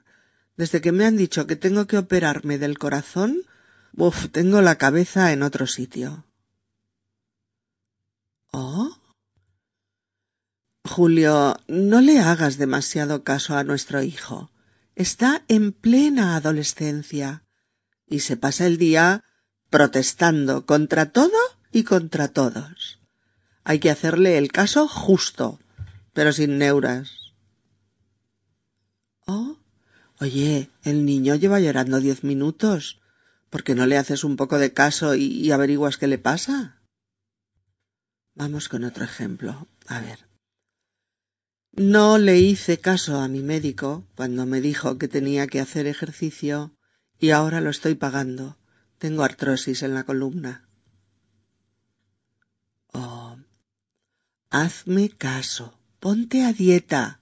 Desde 0.55 0.79
que 0.79 0.93
me 0.93 1.05
han 1.05 1.17
dicho 1.17 1.47
que 1.47 1.57
tengo 1.57 1.85
que 1.85 1.97
operarme 1.97 2.57
del 2.57 2.77
corazón, 2.77 3.41
uf, 3.93 4.29
tengo 4.31 4.61
la 4.61 4.77
cabeza 4.77 5.33
en 5.33 5.43
otro 5.43 5.67
sitio. 5.67 6.23
¿Oh? 8.53 9.01
Julio, 10.85 11.57
no 11.67 11.99
le 11.99 12.19
hagas 12.19 12.57
demasiado 12.57 13.25
caso 13.25 13.57
a 13.57 13.65
nuestro 13.65 14.01
hijo. 14.01 14.49
Está 14.95 15.43
en 15.49 15.73
plena 15.73 16.37
adolescencia 16.37 17.43
y 18.09 18.19
se 18.19 18.37
pasa 18.37 18.65
el 18.65 18.77
día 18.77 19.23
protestando 19.69 20.65
contra 20.65 21.11
todo 21.11 21.37
y 21.71 21.83
contra 21.83 22.29
todos. 22.29 22.99
Hay 23.63 23.79
que 23.79 23.91
hacerle 23.91 24.37
el 24.37 24.51
caso 24.51 24.87
justo, 24.87 25.59
pero 26.13 26.33
sin 26.33 26.57
neuras. 26.57 27.33
Oh, 29.27 29.57
oye, 30.19 30.71
el 30.83 31.05
niño 31.05 31.35
lleva 31.35 31.59
llorando 31.59 31.99
diez 31.99 32.23
minutos. 32.23 32.99
¿Por 33.49 33.63
qué 33.63 33.75
no 33.75 33.85
le 33.85 33.97
haces 33.97 34.23
un 34.23 34.35
poco 34.35 34.57
de 34.57 34.73
caso 34.73 35.15
y, 35.15 35.25
y 35.25 35.51
averiguas 35.51 35.97
qué 35.97 36.07
le 36.07 36.17
pasa? 36.17 36.81
Vamos 38.33 38.69
con 38.69 38.83
otro 38.83 39.03
ejemplo. 39.03 39.67
A 39.87 40.01
ver. 40.01 40.27
No 41.71 42.17
le 42.17 42.39
hice 42.39 42.79
caso 42.79 43.19
a 43.19 43.27
mi 43.27 43.41
médico 43.41 44.07
cuando 44.15 44.45
me 44.45 44.61
dijo 44.61 44.97
que 44.97 45.07
tenía 45.07 45.45
que 45.47 45.59
hacer 45.59 45.85
ejercicio 45.85 46.75
y 47.19 47.31
ahora 47.31 47.61
lo 47.61 47.69
estoy 47.69 47.95
pagando. 47.95 48.57
Tengo 48.97 49.23
artrosis 49.23 49.83
en 49.83 49.93
la 49.93 50.03
columna. 50.03 50.67
Oh. 52.93 53.37
Hazme 54.49 55.09
caso. 55.09 55.79
Ponte 55.99 56.43
a 56.43 56.53
dieta. 56.53 57.21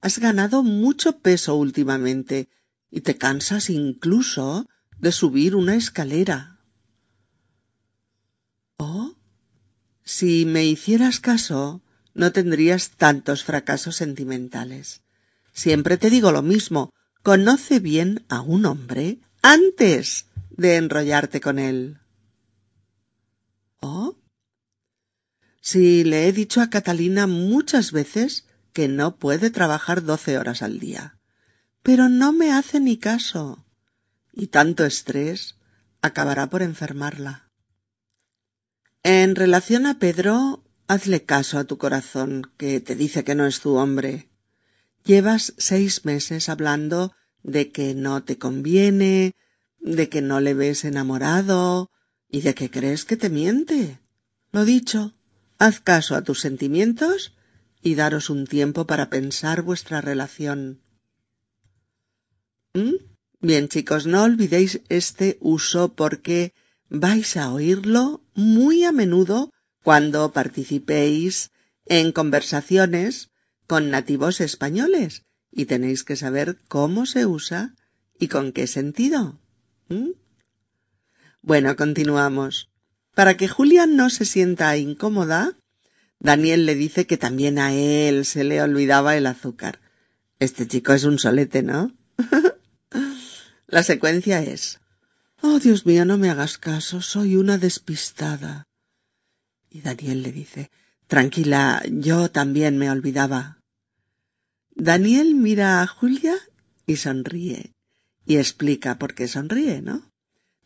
Has 0.00 0.18
ganado 0.18 0.62
mucho 0.62 1.18
peso 1.18 1.56
últimamente 1.56 2.48
y 2.90 3.00
te 3.00 3.16
cansas 3.16 3.70
incluso 3.70 4.66
de 4.98 5.12
subir 5.12 5.56
una 5.56 5.74
escalera. 5.74 6.60
Oh. 8.76 9.14
Si 10.04 10.46
me 10.46 10.64
hicieras 10.64 11.20
caso, 11.20 11.82
no 12.14 12.32
tendrías 12.32 12.90
tantos 12.90 13.44
fracasos 13.44 13.96
sentimentales. 13.96 15.02
Siempre 15.52 15.98
te 15.98 16.08
digo 16.08 16.32
lo 16.32 16.42
mismo, 16.42 16.92
conoce 17.22 17.80
bien 17.80 18.24
a 18.28 18.40
un 18.40 18.66
hombre 18.66 19.18
antes 19.42 20.26
de 20.50 20.76
enrollarte 20.76 21.40
con 21.40 21.58
él. 21.58 21.98
¿Oh? 23.80 24.16
Si 25.60 26.04
le 26.04 26.28
he 26.28 26.32
dicho 26.32 26.60
a 26.60 26.70
Catalina 26.70 27.26
muchas 27.26 27.92
veces 27.92 28.46
que 28.72 28.88
no 28.88 29.16
puede 29.16 29.50
trabajar 29.50 30.02
doce 30.02 30.38
horas 30.38 30.62
al 30.62 30.78
día, 30.78 31.18
pero 31.82 32.08
no 32.08 32.32
me 32.32 32.52
hace 32.52 32.80
ni 32.80 32.96
caso. 32.96 33.64
Y 34.32 34.48
tanto 34.48 34.84
estrés 34.84 35.56
acabará 36.00 36.48
por 36.48 36.62
enfermarla. 36.62 37.50
En 39.02 39.36
relación 39.36 39.86
a 39.86 39.98
Pedro, 39.98 40.64
hazle 40.86 41.24
caso 41.24 41.58
a 41.58 41.64
tu 41.64 41.78
corazón, 41.78 42.50
que 42.56 42.80
te 42.80 42.94
dice 42.94 43.24
que 43.24 43.34
no 43.34 43.46
es 43.46 43.60
tu 43.60 43.76
hombre. 43.76 44.27
Llevas 45.08 45.54
seis 45.56 46.04
meses 46.04 46.50
hablando 46.50 47.14
de 47.42 47.72
que 47.72 47.94
no 47.94 48.24
te 48.24 48.36
conviene, 48.36 49.34
de 49.80 50.10
que 50.10 50.20
no 50.20 50.38
le 50.38 50.52
ves 50.52 50.84
enamorado 50.84 51.90
y 52.28 52.42
de 52.42 52.54
que 52.54 52.70
crees 52.70 53.06
que 53.06 53.16
te 53.16 53.30
miente. 53.30 54.00
Lo 54.52 54.66
dicho, 54.66 55.14
haz 55.56 55.80
caso 55.80 56.14
a 56.14 56.24
tus 56.24 56.40
sentimientos 56.40 57.34
y 57.80 57.94
daros 57.94 58.28
un 58.28 58.46
tiempo 58.46 58.86
para 58.86 59.08
pensar 59.08 59.62
vuestra 59.62 60.02
relación. 60.02 60.82
¿Mm? 62.74 62.96
Bien, 63.40 63.68
chicos, 63.70 64.06
no 64.06 64.24
olvidéis 64.24 64.82
este 64.90 65.38
uso 65.40 65.94
porque 65.94 66.52
vais 66.90 67.34
a 67.38 67.50
oírlo 67.50 68.26
muy 68.34 68.84
a 68.84 68.92
menudo 68.92 69.54
cuando 69.82 70.32
participéis 70.32 71.50
en 71.86 72.12
conversaciones 72.12 73.30
con 73.68 73.90
nativos 73.90 74.40
españoles 74.40 75.22
y 75.52 75.66
tenéis 75.66 76.02
que 76.02 76.16
saber 76.16 76.58
cómo 76.66 77.06
se 77.06 77.26
usa 77.26 77.74
y 78.18 78.28
con 78.28 78.50
qué 78.52 78.66
sentido. 78.66 79.38
¿Mm? 79.88 80.10
Bueno, 81.42 81.76
continuamos. 81.76 82.70
Para 83.14 83.36
que 83.36 83.46
Julia 83.46 83.86
no 83.86 84.10
se 84.10 84.24
sienta 84.24 84.76
incómoda, 84.76 85.58
Daniel 86.18 86.66
le 86.66 86.74
dice 86.74 87.06
que 87.06 87.16
también 87.16 87.58
a 87.58 87.74
él 87.74 88.24
se 88.24 88.42
le 88.42 88.60
olvidaba 88.62 89.16
el 89.16 89.26
azúcar. 89.26 89.80
Este 90.40 90.66
chico 90.66 90.92
es 90.92 91.04
un 91.04 91.18
solete, 91.18 91.62
¿no? 91.62 91.94
La 93.66 93.82
secuencia 93.82 94.42
es 94.42 94.80
Oh, 95.40 95.58
Dios 95.60 95.86
mío, 95.86 96.04
no 96.04 96.18
me 96.18 96.30
hagas 96.30 96.58
caso, 96.58 97.00
soy 97.00 97.36
una 97.36 97.58
despistada. 97.58 98.64
Y 99.70 99.82
Daniel 99.82 100.22
le 100.22 100.32
dice 100.32 100.70
Tranquila, 101.06 101.82
yo 101.90 102.30
también 102.30 102.76
me 102.76 102.90
olvidaba. 102.90 103.57
Daniel 104.78 105.34
mira 105.34 105.82
a 105.82 105.86
Julia 105.88 106.36
y 106.86 106.96
sonríe. 106.96 107.74
Y 108.24 108.36
explica 108.36 108.96
por 108.96 109.14
qué 109.14 109.26
sonríe, 109.26 109.82
¿no? 109.82 110.12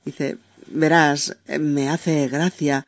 Dice 0.05 0.37
Verás, 0.67 1.39
me 1.59 1.89
hace 1.89 2.29
gracia 2.29 2.87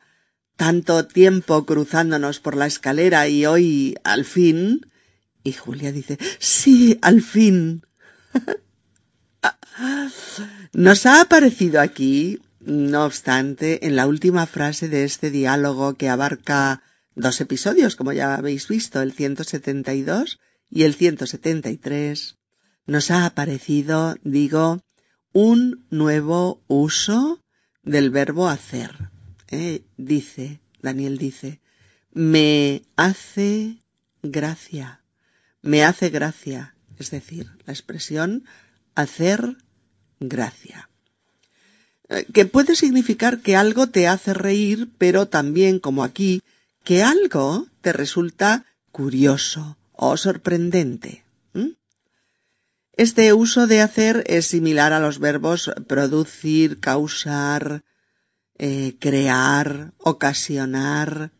tanto 0.55 1.07
tiempo 1.07 1.65
cruzándonos 1.65 2.39
por 2.39 2.55
la 2.55 2.67
escalera 2.67 3.27
y 3.27 3.47
hoy 3.47 3.95
al 4.03 4.23
fin. 4.23 4.85
Y 5.43 5.53
Julia 5.53 5.91
dice 5.91 6.19
Sí, 6.39 6.99
al 7.01 7.23
fin. 7.23 7.81
Nos 10.73 11.07
ha 11.07 11.21
aparecido 11.21 11.81
aquí, 11.81 12.39
no 12.59 13.03
obstante, 13.03 13.87
en 13.87 13.95
la 13.95 14.05
última 14.05 14.45
frase 14.45 14.89
de 14.89 15.03
este 15.03 15.31
diálogo 15.31 15.95
que 15.95 16.07
abarca 16.07 16.83
dos 17.15 17.41
episodios, 17.41 17.95
como 17.95 18.13
ya 18.13 18.35
habéis 18.35 18.67
visto, 18.67 19.01
el 19.01 19.11
172 19.11 20.39
y 20.69 20.83
el 20.83 20.93
173, 20.93 22.37
nos 22.87 23.11
ha 23.11 23.25
aparecido, 23.25 24.15
digo, 24.23 24.81
un 25.33 25.85
nuevo 25.89 26.63
uso 26.67 27.41
del 27.83 28.09
verbo 28.09 28.47
hacer. 28.47 29.09
¿eh? 29.49 29.83
Dice, 29.97 30.59
Daniel 30.81 31.17
dice, 31.17 31.61
me 32.11 32.83
hace 32.95 33.77
gracia, 34.23 35.01
me 35.61 35.83
hace 35.83 36.09
gracia, 36.09 36.75
es 36.97 37.11
decir, 37.11 37.51
la 37.65 37.73
expresión 37.73 38.45
hacer 38.95 39.57
gracia. 40.19 40.89
Eh, 42.09 42.25
que 42.33 42.45
puede 42.45 42.75
significar 42.75 43.39
que 43.41 43.55
algo 43.55 43.87
te 43.87 44.07
hace 44.07 44.33
reír, 44.33 44.89
pero 44.97 45.27
también, 45.27 45.79
como 45.79 46.03
aquí, 46.03 46.41
que 46.83 47.03
algo 47.03 47.67
te 47.81 47.93
resulta 47.93 48.65
curioso 48.91 49.77
o 49.97 50.17
sorprendente. 50.17 51.23
Este 52.97 53.33
uso 53.33 53.67
de 53.67 53.81
hacer 53.81 54.23
es 54.27 54.47
similar 54.47 54.93
a 54.93 55.01
los 55.01 55.19
verbos 55.19 55.69
producir, 55.85 56.79
causar, 56.79 57.83
eh, 58.57 58.95
crear, 58.99 59.91
ocasionar, 59.97 61.31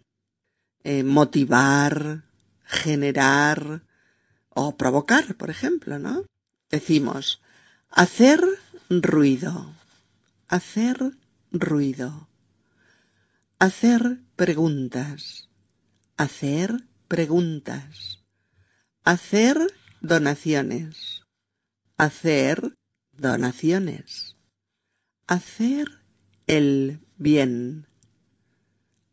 eh, 0.83 1.03
motivar, 1.03 2.23
generar 2.65 3.83
o 4.49 4.75
provocar, 4.75 5.35
por 5.35 5.49
ejemplo, 5.49 5.97
¿no? 5.97 6.25
Decimos, 6.69 7.39
Hacer 7.95 8.41
ruido. 8.89 9.73
Hacer 10.49 11.13
ruido. 11.53 12.27
Hacer 13.57 14.19
preguntas. 14.35 15.47
Hacer 16.17 16.83
preguntas. 17.07 18.24
Hacer 19.07 19.71
donaciones. 20.01 21.21
Hacer 21.95 22.75
donaciones. 23.11 24.35
Hacer 25.27 26.01
el 26.47 27.05
bien. 27.15 27.85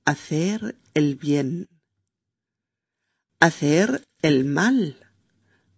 Hacer 0.07 0.79
el 0.95 1.17
bien. 1.17 1.69
Hacer 3.39 4.03
el 4.23 4.47
mal. 4.47 4.97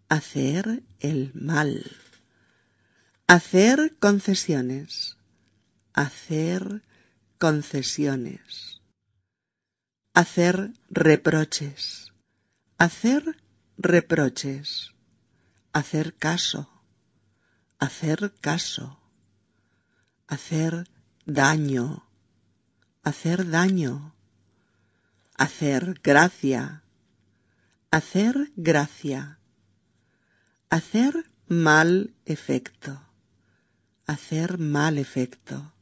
Hacer 0.08 0.84
el 1.00 1.32
mal. 1.34 1.84
Hacer 3.26 3.96
concesiones. 3.98 5.18
Hacer 5.92 6.82
concesiones. 7.38 8.80
Hacer 10.14 10.70
reproches. 10.88 12.12
Hacer 12.78 13.43
reproches. 13.76 14.94
Hacer 15.72 16.14
caso. 16.14 16.68
Hacer 17.78 18.32
caso. 18.40 19.00
Hacer 20.26 20.88
daño. 21.26 22.06
Hacer 23.02 23.50
daño. 23.50 24.14
Hacer 25.36 26.00
gracia. 26.02 26.84
Hacer 27.90 28.52
gracia. 28.56 29.40
Hacer 30.70 31.30
mal 31.48 32.14
efecto. 32.24 33.02
Hacer 34.06 34.58
mal 34.58 34.98
efecto. 34.98 35.74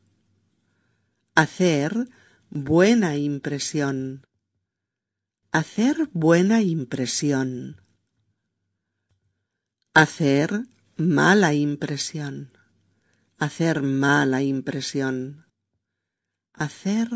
Hacer 1.34 2.08
buena 2.50 3.16
impresión. 3.16 4.26
Hacer 5.50 6.08
buena 6.12 6.62
impresión. 6.62 7.81
Hacer 9.94 10.66
mala 10.96 11.54
impresión. 11.54 12.56
Hacer 13.38 13.82
mala 13.82 14.42
impresión. 14.42 15.46
Hacer 16.52 17.08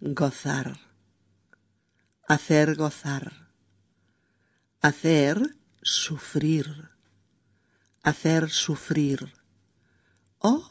gozar. 0.00 0.80
Hacer 2.26 2.74
gozar. 2.76 3.48
Hacer 4.80 5.56
sufrir. 5.82 6.90
Hacer 8.02 8.50
sufrir. 8.50 9.32
O 10.38 10.70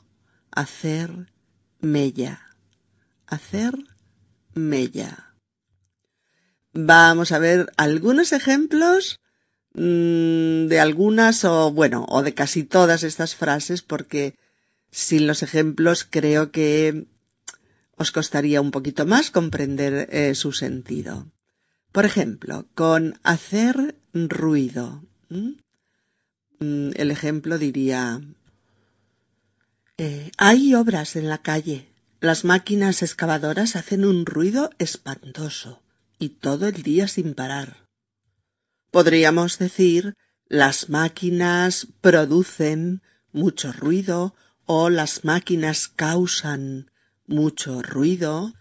hacer 0.51 1.31
mella 1.79 2.47
hacer 3.27 3.73
mella. 4.53 5.35
Vamos 6.73 7.31
a 7.31 7.39
ver 7.39 7.71
algunos 7.77 8.31
ejemplos 8.31 9.19
mm, 9.77 10.67
de 10.67 10.79
algunas 10.79 11.45
o 11.45 11.71
bueno, 11.71 12.05
o 12.09 12.21
de 12.23 12.33
casi 12.33 12.63
todas 12.63 13.03
estas 13.03 13.35
frases 13.35 13.81
porque 13.81 14.35
sin 14.91 15.27
los 15.27 15.43
ejemplos 15.43 16.05
creo 16.09 16.51
que 16.51 17.07
os 17.95 18.11
costaría 18.11 18.61
un 18.61 18.71
poquito 18.71 19.05
más 19.05 19.31
comprender 19.31 20.09
eh, 20.11 20.35
su 20.35 20.51
sentido. 20.51 21.31
Por 21.91 22.05
ejemplo, 22.05 22.67
con 22.75 23.19
hacer 23.23 23.95
ruido. 24.13 25.03
Mm, 25.29 26.91
el 26.95 27.11
ejemplo 27.11 27.57
diría, 27.57 28.21
eh, 29.97 30.31
hay 30.37 30.75
obras 30.75 31.15
en 31.15 31.27
la 31.27 31.39
calle. 31.39 31.87
Las 32.19 32.45
máquinas 32.45 33.01
excavadoras 33.01 33.75
hacen 33.75 34.05
un 34.05 34.25
ruido 34.25 34.69
espantoso 34.79 35.81
y 36.19 36.29
todo 36.29 36.67
el 36.67 36.83
día 36.83 37.07
sin 37.07 37.33
parar. 37.33 37.86
Podríamos 38.97 39.59
decir 39.59 40.15
las 40.47 40.89
máquinas 40.89 41.87
producen 42.01 43.03
mucho 43.31 43.71
ruido 43.71 44.33
o 44.65 44.89
las 44.89 45.23
máquinas 45.23 45.87
causan 45.87 46.89
mucho 47.27 47.83
ruido 47.83 48.55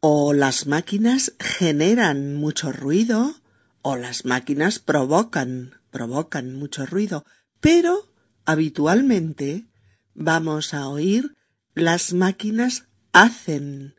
o 0.00 0.32
las 0.32 0.66
máquinas 0.66 1.34
generan 1.38 2.34
mucho 2.34 2.72
ruido 2.72 3.36
o 3.82 3.94
las 3.94 4.24
máquinas 4.24 4.80
provocan 4.80 5.80
provocan 5.92 6.56
mucho 6.56 6.84
ruido, 6.84 7.24
pero 7.60 8.12
habitualmente 8.44 9.66
vamos 10.14 10.74
a 10.74 10.88
oír 10.88 11.36
las 11.74 12.12
máquinas 12.12 12.88
hacen 13.12 13.94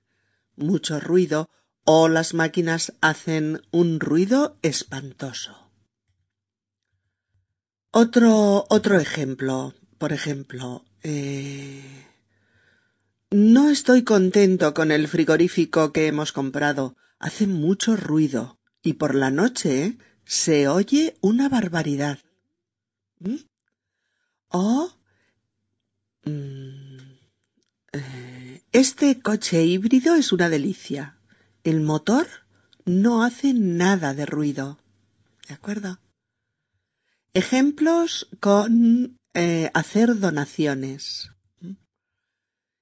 mucho 0.58 1.00
ruido 1.00 1.50
o 1.86 2.10
las 2.10 2.34
máquinas 2.34 2.93
hacen 3.00 3.62
un 3.71 4.00
ruido 4.00 4.58
espantoso. 4.62 5.71
Otro, 7.91 8.65
otro 8.69 9.00
ejemplo, 9.00 9.74
por 9.98 10.12
ejemplo, 10.12 10.84
eh, 11.04 12.06
no 13.32 13.69
estoy 13.69 14.04
contento 14.04 14.74
con 14.74 14.91
el 14.91 15.08
frigorífico 15.08 15.93
que 15.93 16.08
hemos 16.08 16.32
comprado. 16.32 16.98
Hace 17.19 17.48
mucho 17.48 17.95
ruido 17.95 18.60
y 18.82 18.93
por 18.93 19.15
la 19.15 19.32
noche 19.32 19.98
se 20.26 20.67
oye 20.67 21.15
una 21.21 21.48
barbaridad. 21.48 22.19
¿Mm? 23.19 23.36
O 24.50 24.91
mm, 26.26 26.98
este 28.71 29.21
coche 29.21 29.63
híbrido 29.63 30.15
es 30.15 30.34
una 30.34 30.50
delicia. 30.50 31.14
El 31.65 31.82
motor 31.82 32.28
no 32.86 33.23
hace 33.23 33.56
nada 33.56 34.13
de 34.13 34.28
ruido. 34.28 34.78
¿De 35.47 35.56
acuerdo? 35.56 35.99
Ejemplos 37.34 38.28
con 38.39 39.17
eh, 39.34 39.71
hacer 39.73 40.19
donaciones. 40.19 41.32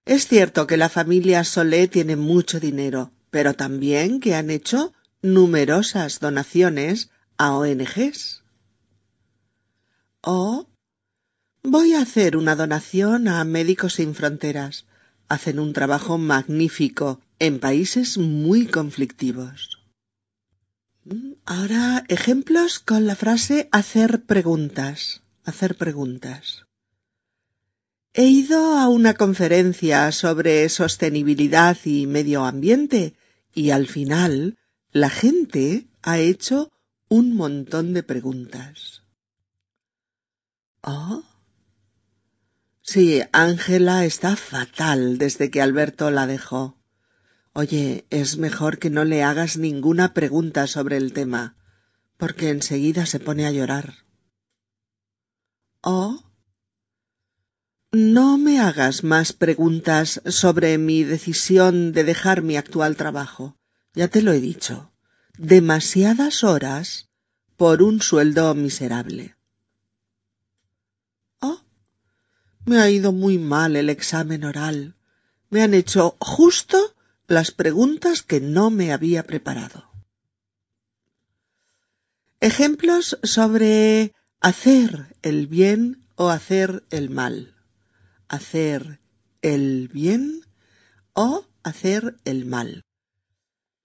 Es 0.04 0.28
cierto 0.28 0.68
que 0.68 0.76
la 0.76 0.90
familia 0.90 1.46
Solé 1.46 1.88
tiene 1.88 2.18
mucho 2.18 2.60
dinero, 2.60 3.14
pero 3.32 3.54
también 3.54 4.20
que 4.20 4.36
han 4.36 4.50
hecho 4.50 4.92
numerosas 5.22 6.20
donaciones 6.20 7.10
a 7.38 7.56
ONGs. 7.56 8.44
O 10.20 10.68
voy 11.64 11.94
a 11.94 12.02
hacer 12.02 12.36
una 12.36 12.58
donación 12.58 13.30
a 13.30 13.42
Médicos 13.46 13.94
Sin 13.94 14.14
Fronteras 14.14 14.86
hacen 15.30 15.60
un 15.60 15.72
trabajo 15.72 16.18
magnífico 16.18 17.22
en 17.44 17.60
países 17.60 18.18
muy 18.18 18.68
conflictivos. 18.68 19.84
Ahora 21.46 22.06
ejemplos 22.08 22.80
con 22.80 23.06
la 23.06 23.18
frase 23.18 23.68
hacer 23.74 24.24
preguntas. 24.24 25.24
Hacer 25.44 25.76
preguntas. 25.76 26.66
He 28.14 28.28
ido 28.28 28.78
a 28.78 28.88
una 28.88 29.16
conferencia 29.16 30.10
sobre 30.14 30.70
sostenibilidad 30.70 31.78
y 31.84 32.08
medio 32.08 32.46
ambiente 32.46 33.14
y 33.54 33.72
al 33.72 33.88
final 33.88 34.58
la 34.94 35.10
gente 35.10 35.88
ha 36.02 36.20
hecho 36.20 36.72
un 37.10 37.36
montón 37.36 37.94
de 37.94 38.04
preguntas. 38.04 39.04
Oh, 40.82 41.24
Sí, 42.86 43.22
Ángela 43.32 44.04
está 44.04 44.36
fatal 44.36 45.18
desde 45.18 45.50
que 45.50 45.62
Alberto 45.62 46.12
la 46.12 46.28
dejó. 46.28 46.83
Oye, 47.54 48.06
es 48.10 48.38
mejor 48.38 48.80
que 48.80 48.90
no 48.90 49.06
le 49.06 49.24
hagas 49.24 49.58
ninguna 49.58 50.14
pregunta 50.14 50.68
sobre 50.68 50.98
el 50.98 51.14
tema, 51.14 51.56
porque 52.18 52.50
enseguida 52.50 53.06
se 53.06 53.20
pone 53.20 53.46
a 53.46 53.52
llorar. 53.52 54.06
Oh. 55.82 56.32
No 57.92 58.38
me 58.38 58.60
hagas 58.60 59.04
más 59.04 59.34
preguntas 59.34 60.22
sobre 60.26 60.78
mi 60.78 61.04
decisión 61.04 61.92
de 61.92 62.04
dejar 62.04 62.42
mi 62.42 62.58
actual 62.58 62.96
trabajo. 62.96 63.58
Ya 63.94 64.08
te 64.08 64.24
lo 64.24 64.32
he 64.32 64.40
dicho. 64.40 64.92
Demasiadas 65.38 66.44
horas 66.44 67.10
por 67.56 67.84
un 67.84 68.02
sueldo 68.02 68.56
miserable. 68.56 69.36
Me 72.66 72.80
ha 72.80 72.90
ido 72.90 73.12
muy 73.12 73.38
mal 73.38 73.76
el 73.76 73.90
examen 73.90 74.46
oral. 74.46 74.96
Me 75.50 75.62
han 75.64 75.74
hecho 75.74 76.16
justo 76.20 76.93
las 77.34 77.52
preguntas 77.52 78.22
que 78.22 78.40
no 78.40 78.70
me 78.70 78.94
había 78.94 79.24
preparado. 79.24 79.92
Ejemplos 82.40 83.18
sobre 83.24 84.14
hacer 84.40 85.16
el 85.22 85.48
bien 85.48 86.06
o 86.16 86.30
hacer 86.30 86.84
el 86.90 87.10
mal. 87.10 87.56
Hacer 88.28 89.00
el 89.42 89.88
bien 89.88 90.42
o 91.14 91.46
hacer 91.64 92.18
el 92.26 92.46
mal. 92.46 92.84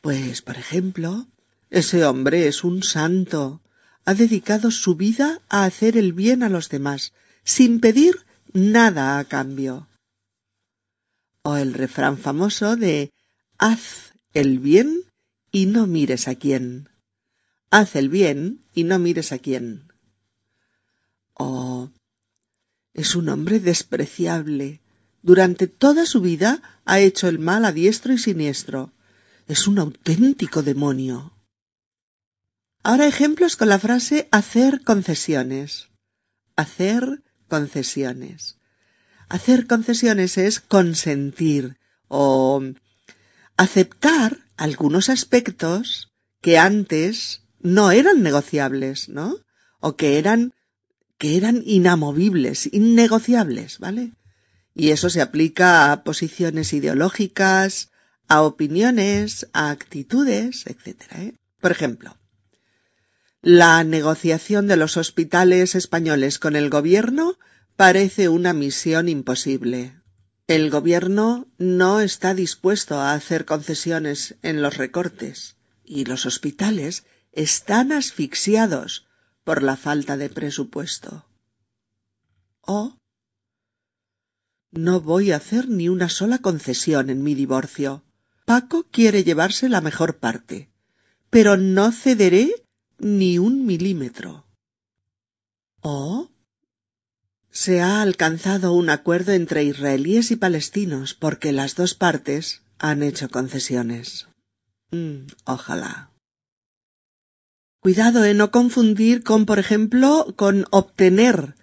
Pues, 0.00 0.42
por 0.42 0.56
ejemplo, 0.56 1.28
ese 1.70 2.04
hombre 2.04 2.48
es 2.48 2.64
un 2.64 2.82
santo. 2.82 3.62
Ha 4.04 4.14
dedicado 4.14 4.70
su 4.70 4.96
vida 4.96 5.40
a 5.48 5.64
hacer 5.64 5.96
el 5.96 6.12
bien 6.12 6.42
a 6.42 6.48
los 6.48 6.68
demás, 6.68 7.12
sin 7.44 7.80
pedir 7.80 8.26
nada 8.52 9.18
a 9.18 9.24
cambio. 9.24 9.88
O 11.42 11.56
el 11.56 11.74
refrán 11.74 12.18
famoso 12.18 12.76
de 12.76 13.12
haz 13.58 14.14
el 14.32 14.60
bien 14.60 15.02
y 15.50 15.66
no 15.66 15.86
mires 15.86 16.28
a 16.28 16.36
quién. 16.36 16.88
Haz 17.70 17.96
el 17.96 18.08
bien 18.08 18.64
y 18.72 18.84
no 18.84 18.98
mires 18.98 19.32
a 19.32 19.38
quién. 19.38 19.92
Oh, 21.34 21.90
es 22.94 23.14
un 23.14 23.28
hombre 23.28 23.60
despreciable. 23.60 24.80
Durante 25.22 25.66
toda 25.66 26.06
su 26.06 26.20
vida 26.20 26.62
ha 26.84 27.00
hecho 27.00 27.28
el 27.28 27.38
mal 27.38 27.64
a 27.64 27.72
diestro 27.72 28.12
y 28.12 28.18
siniestro. 28.18 28.92
Es 29.46 29.66
un 29.66 29.78
auténtico 29.78 30.62
demonio. 30.62 31.34
Ahora 32.82 33.06
ejemplos 33.06 33.56
con 33.56 33.68
la 33.68 33.78
frase 33.78 34.28
hacer 34.30 34.82
concesiones. 34.82 35.88
Hacer 36.56 37.22
concesiones. 37.48 38.56
Hacer 39.28 39.66
concesiones 39.66 40.38
es 40.38 40.60
consentir 40.60 41.78
o 42.06 42.62
aceptar 43.58 44.38
algunos 44.56 45.10
aspectos 45.10 46.10
que 46.40 46.56
antes 46.56 47.42
no 47.60 47.90
eran 47.90 48.22
negociables, 48.22 49.10
¿no? 49.10 49.36
O 49.80 49.96
que 49.96 50.18
eran 50.18 50.54
que 51.18 51.36
eran 51.36 51.62
inamovibles, 51.66 52.72
innegociables, 52.72 53.80
¿vale? 53.80 54.12
Y 54.74 54.90
eso 54.90 55.10
se 55.10 55.20
aplica 55.20 55.90
a 55.90 56.04
posiciones 56.04 56.72
ideológicas, 56.72 57.90
a 58.28 58.42
opiniones, 58.42 59.48
a 59.52 59.70
actitudes, 59.70 60.64
etc. 60.66 61.02
¿eh? 61.16 61.34
Por 61.60 61.72
ejemplo, 61.72 62.16
la 63.42 63.82
negociación 63.82 64.68
de 64.68 64.76
los 64.76 64.96
hospitales 64.96 65.74
españoles 65.74 66.38
con 66.38 66.54
el 66.54 66.70
gobierno 66.70 67.36
parece 67.74 68.28
una 68.28 68.52
misión 68.52 69.08
imposible. 69.08 69.96
El 70.48 70.70
gobierno 70.70 71.46
no 71.58 72.00
está 72.00 72.32
dispuesto 72.32 72.98
a 72.98 73.12
hacer 73.12 73.44
concesiones 73.44 74.36
en 74.40 74.62
los 74.62 74.78
recortes 74.78 75.58
y 75.84 76.06
los 76.06 76.24
hospitales 76.24 77.04
están 77.32 77.92
asfixiados 77.92 79.06
por 79.44 79.62
la 79.62 79.76
falta 79.76 80.16
de 80.16 80.30
presupuesto. 80.30 81.26
O 82.62 82.96
no 84.70 85.02
voy 85.02 85.32
a 85.32 85.36
hacer 85.36 85.68
ni 85.68 85.90
una 85.90 86.08
sola 86.08 86.38
concesión 86.38 87.10
en 87.10 87.22
mi 87.22 87.34
divorcio. 87.34 88.04
Paco 88.46 88.86
quiere 88.90 89.24
llevarse 89.24 89.68
la 89.68 89.82
mejor 89.82 90.16
parte, 90.16 90.70
pero 91.28 91.58
no 91.58 91.92
cederé 91.92 92.64
ni 92.96 93.38
un 93.38 93.66
milímetro. 93.66 94.46
O 95.82 96.30
se 97.58 97.80
ha 97.80 98.02
alcanzado 98.02 98.72
un 98.72 98.88
acuerdo 98.88 99.32
entre 99.32 99.64
israelíes 99.64 100.30
y 100.30 100.36
palestinos 100.36 101.14
porque 101.14 101.50
las 101.50 101.74
dos 101.74 101.94
partes 101.94 102.62
han 102.78 103.02
hecho 103.02 103.30
concesiones. 103.30 104.28
Mm, 104.92 105.26
ojalá. 105.44 106.12
Cuidado 107.80 108.24
en 108.24 108.36
no 108.36 108.52
confundir 108.52 109.24
con, 109.24 109.44
por 109.44 109.58
ejemplo, 109.58 110.32
con 110.36 110.66
obtener 110.70 111.56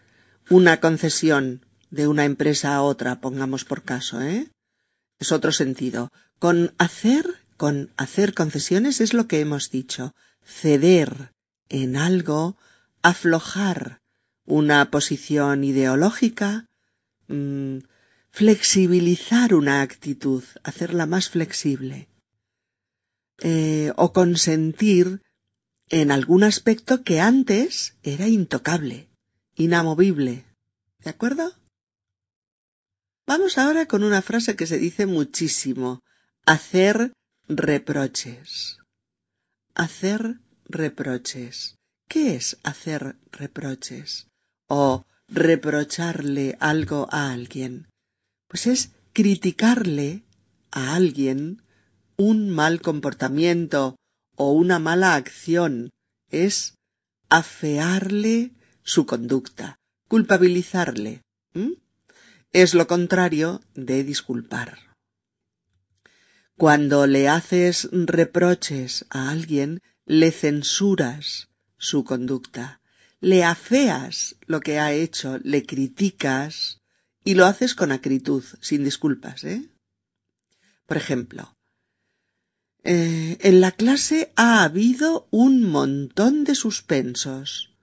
una 0.50 0.82
concesión 0.82 1.66
de 1.92 2.10
una 2.10 2.26
empresa 2.26 2.76
a 2.76 2.82
otra, 2.82 3.22
pongamos 3.22 3.64
por 3.64 3.84
caso, 3.84 4.22
¿eh? 4.22 4.52
Es 5.18 5.32
otro 5.32 5.54
sentido. 5.54 6.10
Con 6.40 6.74
hacer, 6.78 7.26
con 7.56 7.94
hacer 7.96 8.34
concesiones 8.34 9.00
es 9.00 9.14
lo 9.14 9.30
que 9.30 9.40
hemos 9.40 9.72
dicho. 9.72 10.14
Ceder 10.44 11.32
en 11.70 11.96
algo, 11.96 12.58
aflojar, 13.02 14.02
una 14.46 14.92
posición 14.92 15.64
ideológica, 15.64 16.66
mm, 17.28 17.80
flexibilizar 18.30 19.54
una 19.54 19.82
actitud, 19.82 20.44
hacerla 20.64 21.06
más 21.06 21.30
flexible, 21.30 22.08
eh, 23.40 23.92
o 23.96 24.14
consentir 24.14 25.22
en 25.90 26.12
algún 26.12 26.44
aspecto 26.44 27.04
que 27.04 27.20
antes 27.20 27.96
era 28.04 28.28
intocable, 28.28 29.10
inamovible. 29.56 30.46
¿De 31.04 31.10
acuerdo? 31.10 31.54
Vamos 33.28 33.58
ahora 33.58 33.88
con 33.88 34.04
una 34.04 34.22
frase 34.22 34.56
que 34.56 34.68
se 34.68 34.78
dice 34.78 35.06
muchísimo. 35.06 36.02
Hacer 36.46 37.14
reproches. 37.48 38.78
Hacer 39.74 40.40
reproches. 40.66 41.76
¿Qué 42.08 42.36
es 42.36 42.58
hacer 42.64 43.18
reproches? 43.32 44.28
O 44.68 45.06
reprocharle 45.28 46.58
algo 46.60 47.08
a 47.12 47.32
alguien, 47.32 47.88
pues 48.48 48.68
es 48.68 48.92
criticarle 49.14 50.24
a 50.72 50.96
alguien 50.96 51.62
un 52.18 52.50
mal 52.50 52.82
comportamiento 52.82 53.96
o 54.36 54.52
una 54.52 54.80
mala 54.80 55.16
acción, 55.16 55.90
es 56.30 56.76
afearle 57.30 58.52
su 58.84 59.06
conducta, 59.06 59.78
culpabilizarle. 60.08 61.22
Es 62.52 62.74
lo 62.74 62.88
contrario 62.88 63.62
de 63.74 64.04
disculpar. 64.04 64.80
Cuando 66.58 67.06
le 67.06 67.28
haces 67.28 67.90
reproches 67.92 69.06
a 69.10 69.30
alguien, 69.30 69.82
le 70.06 70.32
censuras 70.32 71.50
su 71.78 72.06
conducta, 72.06 72.80
le 73.26 73.44
afeas 73.44 74.36
lo 74.46 74.60
que 74.60 74.78
ha 74.78 74.94
hecho, 74.94 75.40
le 75.42 75.66
criticas 75.66 76.84
y 77.24 77.34
lo 77.34 77.48
haces 77.48 77.74
con 77.74 77.92
acritud, 77.92 78.44
sin 78.62 78.84
disculpas, 78.84 79.44
¿eh? 79.44 79.68
Por 80.86 80.98
ejemplo, 80.98 81.58
eh, 82.84 83.40
en 83.42 83.62
la 83.62 83.72
clase 83.72 84.32
ha 84.36 84.62
habido 84.62 85.28
un 85.32 85.64
montón 85.64 86.44
de 86.44 86.54
suspensos, 86.54 87.74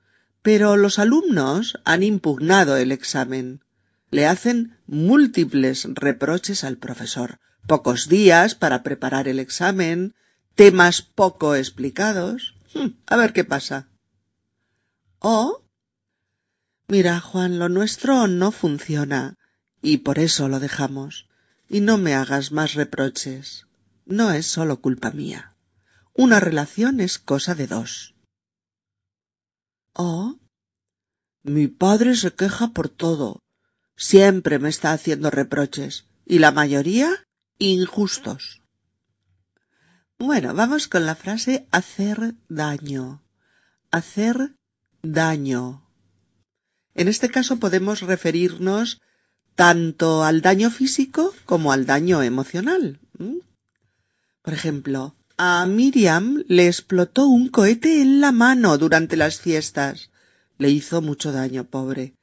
pero 0.42 0.76
los 0.76 1.00
alumnos 1.00 1.80
han 1.84 2.04
impugnado 2.04 2.76
el 2.76 2.92
examen. 2.92 3.64
Le 4.12 4.28
hacen 4.28 4.78
múltiples 4.86 5.88
reproches 5.92 6.62
al 6.62 6.76
profesor. 6.76 7.40
Pocos 7.66 8.08
días 8.08 8.54
para 8.54 8.84
preparar 8.84 9.26
el 9.26 9.40
examen, 9.40 10.14
temas 10.54 11.02
poco 11.02 11.56
explicados. 11.56 12.54
Hmm, 12.74 12.90
a 13.06 13.16
ver 13.16 13.32
qué 13.32 13.42
pasa. 13.42 13.88
O 15.22 15.62
Mira, 16.88 17.20
Juan, 17.20 17.58
lo 17.58 17.68
nuestro 17.68 18.26
no 18.26 18.50
funciona, 18.50 19.38
y 19.80 19.98
por 19.98 20.18
eso 20.18 20.48
lo 20.48 20.60
dejamos. 20.60 21.28
Y 21.68 21.80
no 21.80 21.96
me 21.96 22.14
hagas 22.14 22.52
más 22.52 22.74
reproches. 22.74 23.66
No 24.04 24.32
es 24.32 24.46
solo 24.46 24.80
culpa 24.80 25.10
mía. 25.12 25.54
Una 26.12 26.38
relación 26.38 27.00
es 27.00 27.18
cosa 27.18 27.54
de 27.54 27.66
dos. 27.66 28.14
O 29.94 30.38
Mi 31.42 31.68
padre 31.68 32.14
se 32.16 32.34
queja 32.34 32.68
por 32.68 32.88
todo. 32.88 33.42
Siempre 33.96 34.58
me 34.58 34.68
está 34.68 34.92
haciendo 34.92 35.30
reproches, 35.30 36.06
y 36.26 36.40
la 36.40 36.50
mayoría 36.50 37.08
injustos. 37.58 38.60
Bueno, 40.18 40.52
vamos 40.52 40.88
con 40.88 41.06
la 41.06 41.14
frase 41.14 41.66
hacer 41.70 42.34
daño. 42.48 43.22
Hacer 43.90 44.56
daño. 45.02 45.88
En 46.94 47.08
este 47.08 47.30
caso 47.30 47.58
podemos 47.58 48.00
referirnos 48.00 49.00
tanto 49.54 50.24
al 50.24 50.40
daño 50.40 50.70
físico 50.70 51.34
como 51.44 51.72
al 51.72 51.86
daño 51.86 52.22
emocional. 52.22 53.00
Por 54.42 54.54
ejemplo, 54.54 55.16
a 55.36 55.66
Miriam 55.66 56.44
le 56.48 56.66
explotó 56.66 57.26
un 57.26 57.48
cohete 57.48 58.00
en 58.00 58.20
la 58.20 58.32
mano 58.32 58.78
durante 58.78 59.16
las 59.16 59.40
fiestas. 59.40 60.10
Le 60.58 60.70
hizo 60.70 61.02
mucho 61.02 61.32
daño, 61.32 61.64
pobre. 61.64 62.14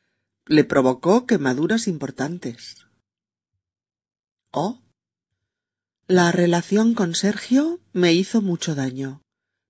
Le 0.45 0.63
provocó 0.63 1.25
quemaduras 1.25 1.87
importantes. 1.87 2.87
O 4.51 4.81
la 6.07 6.31
relación 6.31 6.95
con 6.95 7.13
Sergio 7.13 7.81
me 7.93 8.13
hizo 8.13 8.41
mucho 8.41 8.73
daño. 8.73 9.21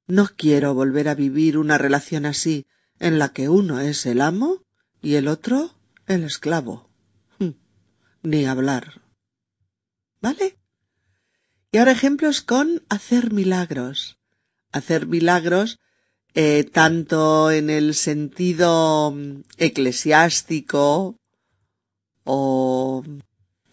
No 0.07 0.29
quiero 0.37 0.73
volver 0.73 1.09
a 1.09 1.15
vivir 1.15 1.57
una 1.57 1.77
relación 1.77 2.25
así, 2.25 2.65
en 2.99 3.19
la 3.19 3.29
que 3.33 3.49
uno 3.49 3.79
es 3.79 4.05
el 4.05 4.21
amo 4.21 4.63
y 5.01 5.15
el 5.15 5.27
otro 5.27 5.75
el 6.07 6.23
esclavo. 6.23 6.89
Hm, 7.39 7.51
ni 8.23 8.45
hablar. 8.45 9.01
¿Vale? 10.21 10.57
Y 11.71 11.77
ahora 11.77 11.91
ejemplos 11.91 12.41
con 12.41 12.83
hacer 12.89 13.31
milagros. 13.31 14.17
Hacer 14.71 15.07
milagros 15.07 15.79
eh, 16.35 16.63
tanto 16.63 17.51
en 17.51 17.69
el 17.69 17.95
sentido 17.95 19.11
mm, 19.11 19.41
eclesiástico 19.57 21.17
o, 22.23 23.03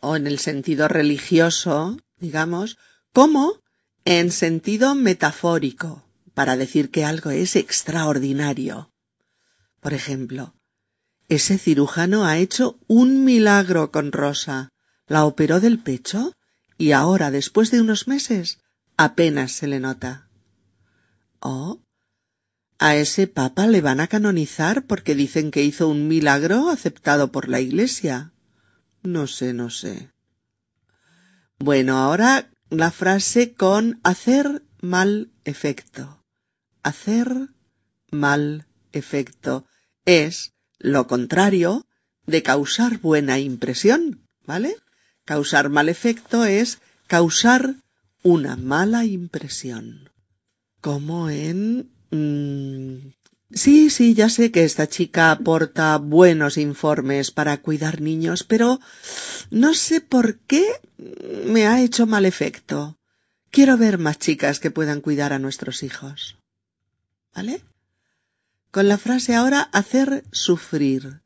o 0.00 0.16
en 0.16 0.26
el 0.26 0.38
sentido 0.38 0.88
religioso, 0.88 1.98
digamos, 2.18 2.78
como 3.12 3.60
en 4.04 4.30
sentido 4.30 4.94
metafórico, 4.94 6.04
para 6.32 6.56
decir 6.56 6.90
que 6.90 7.04
algo 7.04 7.30
es 7.30 7.56
extraordinario. 7.56 8.90
Por 9.86 9.94
ejemplo, 9.94 10.56
ese 11.28 11.58
cirujano 11.58 12.24
ha 12.26 12.38
hecho 12.38 12.80
un 12.88 13.24
milagro 13.24 13.92
con 13.92 14.10
Rosa. 14.10 14.70
La 15.06 15.24
operó 15.24 15.60
del 15.60 15.78
pecho 15.78 16.32
y 16.76 16.90
ahora, 16.90 17.30
después 17.30 17.70
de 17.70 17.80
unos 17.80 18.08
meses, 18.08 18.58
apenas 18.96 19.52
se 19.52 19.68
le 19.68 19.78
nota. 19.78 20.28
Oh, 21.38 21.82
A 22.80 22.96
ese 22.96 23.28
papa 23.28 23.68
le 23.68 23.80
van 23.80 24.00
a 24.00 24.08
canonizar 24.08 24.86
porque 24.86 25.14
dicen 25.14 25.52
que 25.52 25.62
hizo 25.62 25.86
un 25.86 26.08
milagro 26.08 26.68
aceptado 26.68 27.30
por 27.30 27.48
la 27.48 27.60
Iglesia. 27.60 28.32
No 29.04 29.28
sé, 29.28 29.52
no 29.52 29.70
sé. 29.70 30.10
Bueno, 31.60 31.98
ahora 31.98 32.50
la 32.70 32.90
frase 32.90 33.54
con 33.54 34.00
hacer 34.02 34.64
mal 34.80 35.30
efecto. 35.44 36.24
Hacer 36.82 37.50
mal 38.10 38.66
efecto 38.90 39.64
es 40.06 40.52
lo 40.78 41.06
contrario 41.06 41.86
de 42.26 42.42
causar 42.42 42.98
buena 42.98 43.38
impresión, 43.38 44.26
¿vale? 44.46 44.76
Causar 45.24 45.68
mal 45.68 45.88
efecto 45.88 46.44
es 46.44 46.78
causar 47.06 47.76
una 48.22 48.56
mala 48.56 49.04
impresión. 49.04 50.10
Como 50.80 51.30
en... 51.30 51.90
Mm, 52.10 53.12
sí, 53.52 53.90
sí, 53.90 54.14
ya 54.14 54.28
sé 54.28 54.50
que 54.50 54.64
esta 54.64 54.88
chica 54.88 55.30
aporta 55.30 55.96
buenos 55.98 56.56
informes 56.56 57.30
para 57.30 57.58
cuidar 57.58 58.00
niños, 58.00 58.44
pero 58.44 58.80
no 59.50 59.74
sé 59.74 60.00
por 60.00 60.38
qué 60.40 60.64
me 61.46 61.66
ha 61.66 61.82
hecho 61.82 62.06
mal 62.06 62.24
efecto. 62.24 62.98
Quiero 63.50 63.76
ver 63.76 63.98
más 63.98 64.18
chicas 64.18 64.60
que 64.60 64.70
puedan 64.70 65.00
cuidar 65.00 65.32
a 65.32 65.38
nuestros 65.38 65.82
hijos. 65.82 66.36
¿Vale? 67.34 67.62
Con 68.70 68.88
la 68.88 68.98
frase 68.98 69.34
ahora 69.34 69.62
hacer 69.72 70.24
sufrir. 70.32 71.22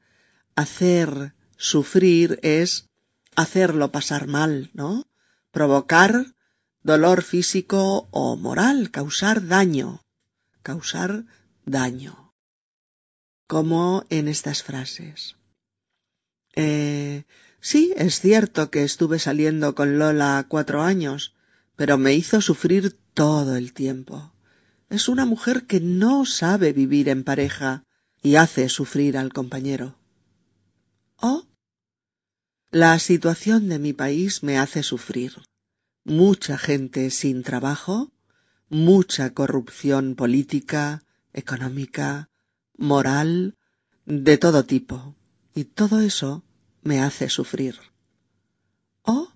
Hacer 0.54 1.34
sufrir 1.56 2.38
es 2.42 2.88
hacerlo 3.34 3.92
pasar 3.92 4.26
mal, 4.26 4.70
¿no? 4.74 5.06
Provocar 5.50 6.34
dolor 6.82 7.22
físico 7.22 8.08
o 8.10 8.36
moral, 8.36 8.90
causar 8.90 9.46
daño, 9.46 10.04
causar 10.62 11.24
daño. 11.64 12.34
Como 13.46 14.04
en 14.10 14.28
estas 14.28 14.62
frases. 14.62 15.36
Eh, 16.54 17.24
sí, 17.60 17.92
es 17.96 18.20
cierto 18.20 18.70
que 18.70 18.84
estuve 18.84 19.18
saliendo 19.18 19.74
con 19.74 19.98
Lola 19.98 20.46
cuatro 20.48 20.82
años, 20.82 21.34
pero 21.76 21.98
me 21.98 22.14
hizo 22.14 22.40
sufrir 22.40 22.98
todo 23.14 23.56
el 23.56 23.72
tiempo. 23.72 24.32
Es 24.90 25.08
una 25.08 25.24
mujer 25.24 25.66
que 25.66 25.78
no 25.80 26.26
sabe 26.26 26.72
vivir 26.72 27.08
en 27.08 27.22
pareja 27.22 27.84
y 28.20 28.34
hace 28.34 28.68
sufrir 28.68 29.16
al 29.16 29.32
compañero. 29.32 30.00
Oh, 31.16 31.46
la 32.72 32.98
situación 32.98 33.68
de 33.68 33.78
mi 33.78 33.92
país 33.92 34.42
me 34.42 34.58
hace 34.58 34.82
sufrir. 34.82 35.42
Mucha 36.02 36.58
gente 36.58 37.10
sin 37.10 37.44
trabajo, 37.44 38.12
mucha 38.68 39.32
corrupción 39.32 40.16
política, 40.16 41.04
económica, 41.32 42.28
moral, 42.76 43.56
de 44.06 44.38
todo 44.38 44.64
tipo. 44.64 45.14
Y 45.54 45.64
todo 45.66 46.00
eso 46.00 46.44
me 46.82 47.00
hace 47.00 47.28
sufrir. 47.28 47.78
Oh, 49.02 49.28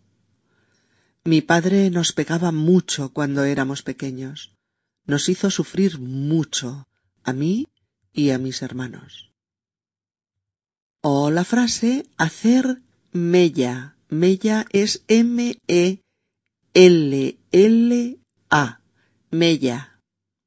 mi 1.23 1.43
padre 1.43 1.91
nos 1.91 2.13
pegaba 2.13 2.51
mucho 2.51 3.13
cuando 3.13 3.45
éramos 3.45 3.83
pequeños 3.83 4.55
nos 5.07 5.29
hizo 5.29 5.51
sufrir 5.51 5.99
mucho 5.99 6.89
a 7.23 7.33
mí 7.33 7.67
y 8.13 8.31
a 8.31 8.39
mis 8.39 8.63
hermanos. 8.63 9.33
O 11.03 11.31
la 11.31 11.45
frase 11.45 12.07
hacer 12.17 12.81
mella. 13.13 13.97
Mella 14.09 14.67
es 14.71 15.03
M-E-L-L-A. 15.09 16.01
Mella. 19.31 20.01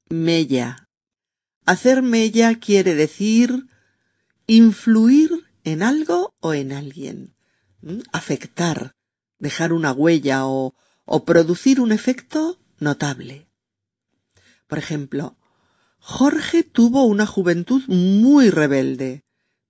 Mella. 0.10 0.88
Hacer 1.66 2.02
mella 2.02 2.60
quiere 2.60 2.96
decir 2.96 3.68
influir 4.48 5.46
en 5.64 5.84
algo 5.84 6.34
o 6.40 6.54
en 6.54 6.72
alguien. 6.72 7.36
Afectar, 8.14 8.94
dejar 9.38 9.74
una 9.74 9.92
huella 9.92 10.48
o, 10.48 10.76
o 11.06 11.26
producir 11.26 11.82
un 11.82 11.92
efecto 11.92 12.58
notable. 12.80 13.47
Por 14.68 14.78
ejemplo, 14.78 15.38
Jorge 16.00 16.64
tuvo 16.64 17.06
una 17.06 17.26
juventud 17.26 17.84
muy 17.88 18.50
rebelde, 18.50 19.24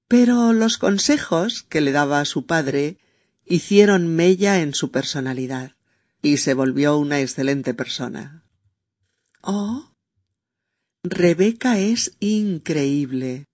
pero 0.08 0.54
los 0.54 0.78
consejos 0.78 1.64
que 1.64 1.82
le 1.82 1.92
daba 1.92 2.24
su 2.26 2.46
padre 2.46 2.98
hicieron 3.46 4.16
mella 4.16 4.62
en 4.62 4.74
su 4.74 4.92
personalidad 4.92 5.74
y 6.22 6.38
se 6.38 6.54
volvió 6.54 6.98
una 6.98 7.22
excelente 7.22 7.74
persona. 7.74 8.44
Oh. 9.42 9.94
Rebeca 11.04 11.80
es 11.80 12.18
increíble. 12.20 13.46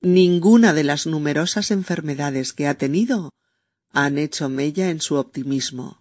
Ninguna 0.00 0.72
de 0.72 0.84
las 0.84 1.06
numerosas 1.06 1.70
enfermedades 1.70 2.52
que 2.52 2.66
ha 2.66 2.74
tenido 2.74 3.30
han 3.90 4.16
hecho 4.16 4.48
mella 4.48 4.90
en 4.90 5.00
su 5.00 5.16
optimismo. 5.16 6.00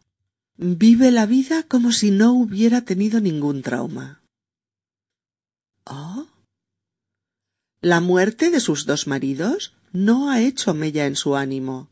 Vive 0.55 1.11
la 1.11 1.25
vida 1.25 1.63
como 1.63 1.91
si 1.91 2.11
no 2.11 2.33
hubiera 2.33 2.81
tenido 2.81 3.19
ningún 3.19 3.61
trauma. 3.61 4.21
¿Oh? 5.89 6.27
La 7.81 8.01
muerte 8.01 8.49
de 8.49 8.59
sus 8.59 8.85
dos 8.85 9.07
maridos 9.07 9.75
no 9.91 10.29
ha 10.29 10.41
hecho 10.41 10.73
mella 10.73 11.05
en 11.05 11.15
su 11.15 11.35
ánimo. 11.35 11.89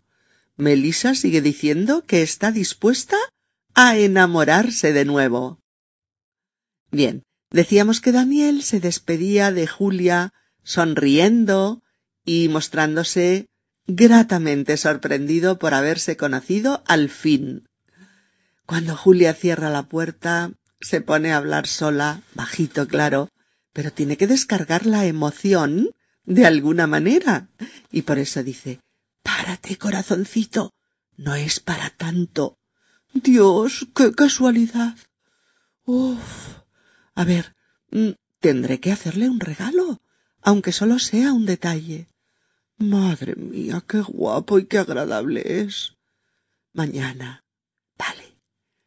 Melissa 0.58 1.16
sigue 1.16 1.42
diciendo 1.42 2.04
que 2.06 2.22
está 2.22 2.52
dispuesta 2.52 3.18
a 3.74 3.98
enamorarse 3.98 4.94
de 4.94 5.06
nuevo. 5.06 5.60
Bien, 6.92 7.24
decíamos 7.52 8.02
que 8.02 8.12
Daniel 8.12 8.64
se 8.64 8.80
despedía 8.80 9.52
de 9.52 9.68
Julia 9.68 10.34
sonriendo 10.64 11.84
y 12.26 12.50
mostrándose 12.50 13.48
gratamente 13.88 14.78
sorprendido 14.78 15.60
por 15.60 15.74
haberse 15.74 16.18
conocido 16.18 16.84
al 16.88 17.10
fin. 17.10 17.68
Cuando 18.66 18.96
Julia 18.96 19.34
cierra 19.34 19.70
la 19.70 19.84
puerta, 19.84 20.52
se 20.82 21.02
pone 21.02 21.32
a 21.32 21.38
hablar 21.38 21.68
sola, 21.68 22.22
bajito, 22.34 22.88
claro, 22.88 23.30
pero 23.76 23.92
tiene 23.92 24.16
que 24.16 24.26
descargar 24.26 24.86
la 24.86 25.06
emoción 25.06 25.90
de 26.24 26.46
alguna 26.46 26.88
manera. 26.88 27.50
Y 27.92 28.04
por 28.04 28.20
eso 28.20 28.42
dice, 28.42 28.80
párate, 29.22 29.78
corazoncito, 29.78 30.72
no 31.18 31.36
es 31.36 31.60
para 31.60 31.90
tanto. 31.90 32.58
Dios, 33.14 33.86
qué 33.94 34.14
casualidad. 34.14 34.96
Uf. 35.84 36.60
A 37.16 37.26
ver, 37.26 37.54
mm, 37.92 38.12
tendré 38.40 38.80
que 38.80 38.94
hacerle 38.94 39.28
un 39.28 39.42
regalo, 39.42 40.00
aunque 40.42 40.72
solo 40.72 40.98
sea 40.98 41.34
un 41.34 41.46
detalle. 41.46 42.08
Madre 42.78 43.36
mía, 43.36 43.84
qué 43.86 44.00
guapo 44.00 44.58
y 44.58 44.68
qué 44.68 44.78
agradable 44.78 45.42
es. 45.64 45.98
Mañana. 46.72 47.44
Vale. 47.98 48.38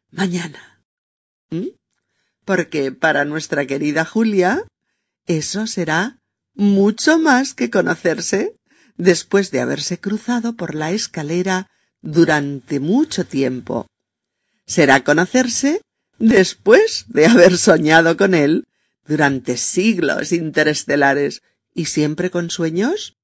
Mañana. 0.09 0.83
¿Mm? 1.51 1.77
Porque 2.43 2.91
para 2.91 3.23
nuestra 3.23 3.67
querida 3.67 4.03
Julia, 4.03 4.65
eso 5.27 5.67
será 5.67 6.19
mucho 6.53 7.19
más 7.19 7.53
que 7.53 7.69
conocerse 7.69 8.55
después 8.97 9.51
de 9.51 9.61
haberse 9.61 9.99
cruzado 9.99 10.55
por 10.55 10.75
la 10.75 10.91
escalera 10.91 11.69
durante 12.01 12.79
mucho 12.79 13.25
tiempo. 13.25 13.87
Será 14.65 15.03
conocerse 15.03 15.81
después 16.17 17.05
de 17.07 17.25
haber 17.25 17.57
soñado 17.57 18.17
con 18.17 18.33
él 18.33 18.67
durante 19.07 19.57
siglos 19.57 20.31
interestelares 20.31 21.41
y 21.73 21.85
siempre 21.85 22.29
con 22.29 22.49
sueños 22.49 23.15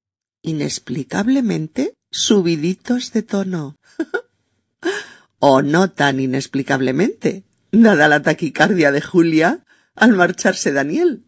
inexplicablemente 0.41 1.93
subiditos 2.09 3.11
de 3.11 3.23
tono. 3.23 3.77
o 5.39 5.61
no 5.61 5.91
tan 5.91 6.19
inexplicablemente, 6.19 7.43
dada 7.71 8.07
la 8.07 8.21
taquicardia 8.21 8.91
de 8.91 9.01
Julia 9.01 9.65
al 9.95 10.13
marcharse 10.13 10.71
Daniel. 10.71 11.25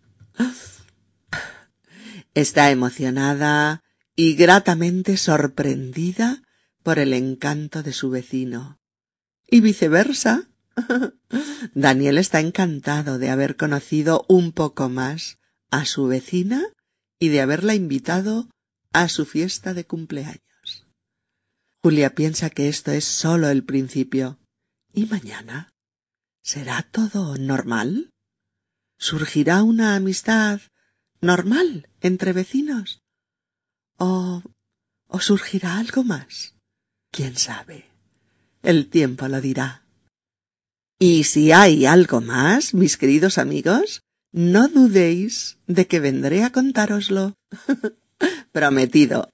Está 2.34 2.70
emocionada 2.70 3.84
y 4.16 4.36
gratamente 4.36 5.18
sorprendida 5.18 6.44
por 6.84 7.00
el 7.00 7.14
encanto 7.14 7.84
de 7.84 7.94
su 7.94 8.10
vecino. 8.10 8.80
Y 9.50 9.62
viceversa. 9.62 10.48
Daniel 11.74 12.18
está 12.18 12.40
encantado 12.40 13.18
de 13.18 13.30
haber 13.30 13.56
conocido 13.56 14.26
un 14.30 14.52
poco 14.52 14.88
más 14.88 15.40
a 15.72 15.86
su 15.86 16.08
vecina 16.08 16.64
y 17.20 17.30
de 17.30 17.42
haberla 17.42 17.74
invitado 17.74 18.50
a 18.94 19.10
su 19.10 19.26
fiesta 19.26 19.74
de 19.74 19.86
cumpleaños. 19.86 20.88
Julia 21.84 22.14
piensa 22.16 22.50
que 22.50 22.70
esto 22.70 22.92
es 22.92 23.06
solo 23.06 23.50
el 23.50 23.64
principio. 23.64 24.40
¿Y 24.94 25.06
mañana? 25.06 25.70
¿Será 26.44 26.88
todo 26.92 27.38
normal? 27.38 28.12
¿Surgirá 28.98 29.64
una 29.64 29.96
amistad 29.96 30.62
normal 31.22 31.90
entre 32.02 32.34
vecinos? 32.34 33.02
¿O, 33.98 34.44
o 35.08 35.20
surgirá 35.20 35.78
algo 35.78 36.04
más? 36.04 36.56
¿Quién 37.12 37.38
sabe? 37.38 37.86
El 38.64 38.90
tiempo 38.90 39.28
lo 39.28 39.40
dirá. 39.40 39.84
Y 41.00 41.26
si 41.26 41.52
hay 41.52 41.86
algo 41.86 42.22
más, 42.22 42.74
mis 42.74 42.98
queridos 42.98 43.38
amigos, 43.38 44.02
no 44.32 44.68
dudéis 44.68 45.58
de 45.68 45.88
que 45.88 46.00
vendré 46.00 46.44
a 46.44 46.52
contároslo. 46.52 47.36
Prometido. 48.52 49.30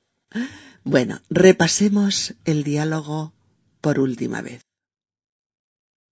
Bueno, 0.84 1.22
repasemos 1.30 2.36
el 2.44 2.64
diálogo 2.64 3.34
por 3.80 4.00
última 4.00 4.42
vez. 4.42 4.62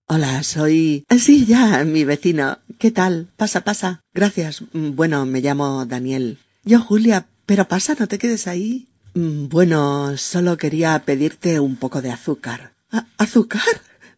Hola, 0.07 0.43
soy... 0.43 1.05
Sí, 1.19 1.45
ya, 1.45 1.83
mi 1.83 2.03
vecino. 2.03 2.59
¿Qué 2.81 2.89
tal? 2.89 3.27
Pasa, 3.37 3.61
pasa. 3.61 4.01
Gracias. 4.11 4.63
Bueno, 4.73 5.27
me 5.27 5.39
llamo 5.41 5.85
Daniel. 5.85 6.39
Yo, 6.63 6.79
Julia. 6.79 7.27
Pero 7.45 7.67
pasa, 7.67 7.95
no 7.99 8.07
te 8.07 8.17
quedes 8.17 8.47
ahí. 8.47 8.87
Bueno, 9.13 10.17
solo 10.17 10.57
quería 10.57 10.97
pedirte 11.05 11.59
un 11.59 11.75
poco 11.75 12.01
de 12.01 12.09
azúcar. 12.09 12.73
¿Azúcar? 13.19 13.61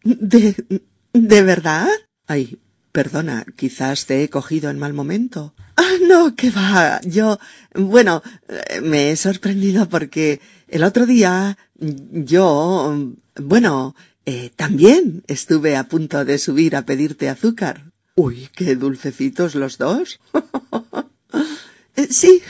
¿De... 0.05 0.55
de 1.11 1.41
verdad? 1.43 1.89
Ay, 2.26 2.57
perdona, 2.93 3.45
quizás 3.57 4.05
te 4.05 4.24
he 4.24 4.30
cogido 4.30 4.70
en 4.70 4.80
mal 4.80 4.93
momento. 4.93 5.53
Ah, 5.76 5.97
no, 6.07 6.34
que 6.38 6.49
va. 6.49 7.01
Yo, 7.01 7.39
bueno, 7.76 8.24
me 8.82 9.11
he 9.11 9.18
sorprendido 9.18 9.89
porque 9.89 10.39
el 10.70 10.86
otro 10.86 11.05
día 11.05 11.57
yo, 11.76 13.14
bueno, 13.36 13.93
eh, 14.26 14.51
también 14.55 15.26
estuve 15.28 15.76
a 15.76 15.89
punto 15.89 16.24
de 16.24 16.38
subir 16.38 16.78
a 16.78 16.86
pedirte 16.86 17.28
azúcar. 17.28 17.92
Uy, 18.16 18.49
qué 18.53 18.76
dulcecitos 18.76 19.55
los 19.55 19.78
dos. 19.78 20.20
Sí. 22.09 22.41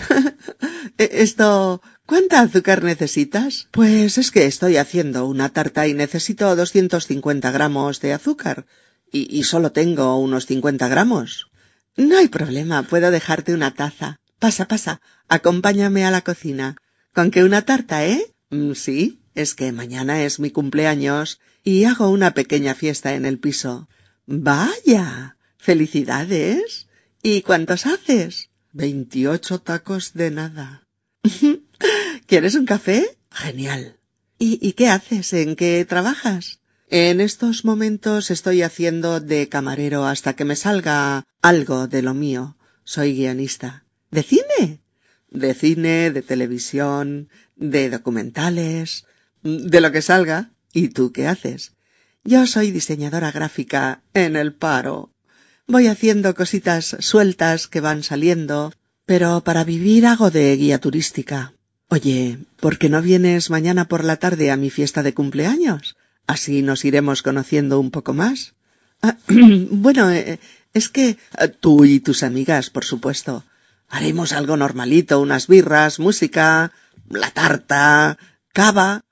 Esto. 0.97 1.81
¿Cuánta 2.05 2.41
azúcar 2.41 2.83
necesitas? 2.83 3.67
Pues 3.71 4.17
es 4.17 4.31
que 4.31 4.45
estoy 4.45 4.77
haciendo 4.77 5.25
una 5.25 5.49
tarta 5.49 5.87
y 5.87 5.93
necesito 5.93 6.55
doscientos 6.55 7.07
cincuenta 7.07 7.51
gramos 7.51 8.01
de 8.01 8.13
azúcar. 8.13 8.65
Y, 9.11 9.37
y 9.37 9.43
solo 9.43 9.71
tengo 9.71 10.17
unos 10.17 10.45
cincuenta 10.45 10.87
gramos. 10.87 11.47
No 11.95 12.17
hay 12.17 12.27
problema, 12.27 12.83
puedo 12.83 13.11
dejarte 13.11 13.53
una 13.53 13.73
taza. 13.73 14.17
Pasa, 14.39 14.67
pasa. 14.67 15.01
Acompáñame 15.29 16.05
a 16.05 16.11
la 16.11 16.21
cocina. 16.21 16.75
¿Con 17.13 17.31
qué 17.31 17.43
una 17.43 17.61
tarta, 17.63 18.05
eh? 18.05 18.33
Mm, 18.49 18.73
sí, 18.73 19.21
es 19.35 19.55
que 19.55 19.71
mañana 19.71 20.23
es 20.23 20.39
mi 20.39 20.51
cumpleaños 20.51 21.39
y 21.63 21.85
hago 21.85 22.09
una 22.09 22.33
pequeña 22.33 22.75
fiesta 22.75 23.13
en 23.13 23.25
el 23.25 23.39
piso. 23.39 23.87
Vaya. 24.25 25.37
Felicidades. 25.63 26.89
¿Y 27.21 27.41
cuántos 27.41 27.85
haces? 27.85 28.49
Veintiocho 28.73 29.59
tacos 29.59 30.11
de 30.13 30.29
nada. 30.29 30.89
¿Quieres 32.27 32.55
un 32.55 32.65
café? 32.65 33.17
Genial. 33.31 33.95
¿Y, 34.37 34.59
¿Y 34.61 34.73
qué 34.73 34.89
haces? 34.89 35.31
¿En 35.31 35.55
qué 35.55 35.85
trabajas? 35.87 36.59
En 36.89 37.21
estos 37.21 37.63
momentos 37.63 38.29
estoy 38.29 38.61
haciendo 38.61 39.21
de 39.21 39.47
camarero 39.47 40.05
hasta 40.05 40.35
que 40.35 40.43
me 40.43 40.57
salga 40.57 41.23
algo 41.41 41.87
de 41.87 42.01
lo 42.01 42.13
mío. 42.13 42.57
Soy 42.83 43.15
guionista. 43.15 43.85
¿De 44.11 44.23
cine? 44.23 44.81
De 45.29 45.53
cine, 45.53 46.11
de 46.11 46.23
televisión, 46.23 47.29
de 47.55 47.89
documentales, 47.89 49.05
de 49.43 49.79
lo 49.79 49.93
que 49.93 50.01
salga. 50.01 50.51
¿Y 50.73 50.89
tú 50.89 51.13
qué 51.13 51.25
haces? 51.25 51.71
Yo 52.25 52.47
soy 52.47 52.71
diseñadora 52.71 53.31
gráfica 53.31 54.03
en 54.13 54.35
el 54.35 54.53
paro. 54.53 55.12
Voy 55.65 55.87
haciendo 55.87 56.35
cositas 56.35 56.97
sueltas 56.99 57.67
que 57.67 57.79
van 57.79 58.03
saliendo, 58.03 58.73
pero 59.05 59.41
para 59.41 59.63
vivir 59.63 60.05
hago 60.05 60.29
de 60.29 60.55
guía 60.57 60.79
turística. 60.79 61.53
Oye, 61.87 62.37
¿por 62.59 62.77
qué 62.77 62.89
no 62.89 63.01
vienes 63.01 63.49
mañana 63.49 63.87
por 63.87 64.03
la 64.03 64.17
tarde 64.17 64.51
a 64.51 64.57
mi 64.57 64.69
fiesta 64.69 65.03
de 65.03 65.13
cumpleaños? 65.13 65.95
Así 66.27 66.61
nos 66.63 66.83
iremos 66.83 67.21
conociendo 67.21 67.79
un 67.79 67.91
poco 67.91 68.13
más. 68.13 68.55
Ah, 69.01 69.17
bueno, 69.27 70.11
eh, 70.11 70.39
es 70.73 70.89
que 70.89 71.17
eh, 71.39 71.47
tú 71.47 71.85
y 71.85 72.01
tus 72.01 72.23
amigas, 72.23 72.69
por 72.69 72.83
supuesto. 72.83 73.45
Haremos 73.87 74.33
algo 74.33 74.57
normalito, 74.57 75.21
unas 75.21 75.47
birras, 75.47 75.99
música, 75.99 76.73
la 77.09 77.31
tarta, 77.31 78.17
cava, 78.51 79.05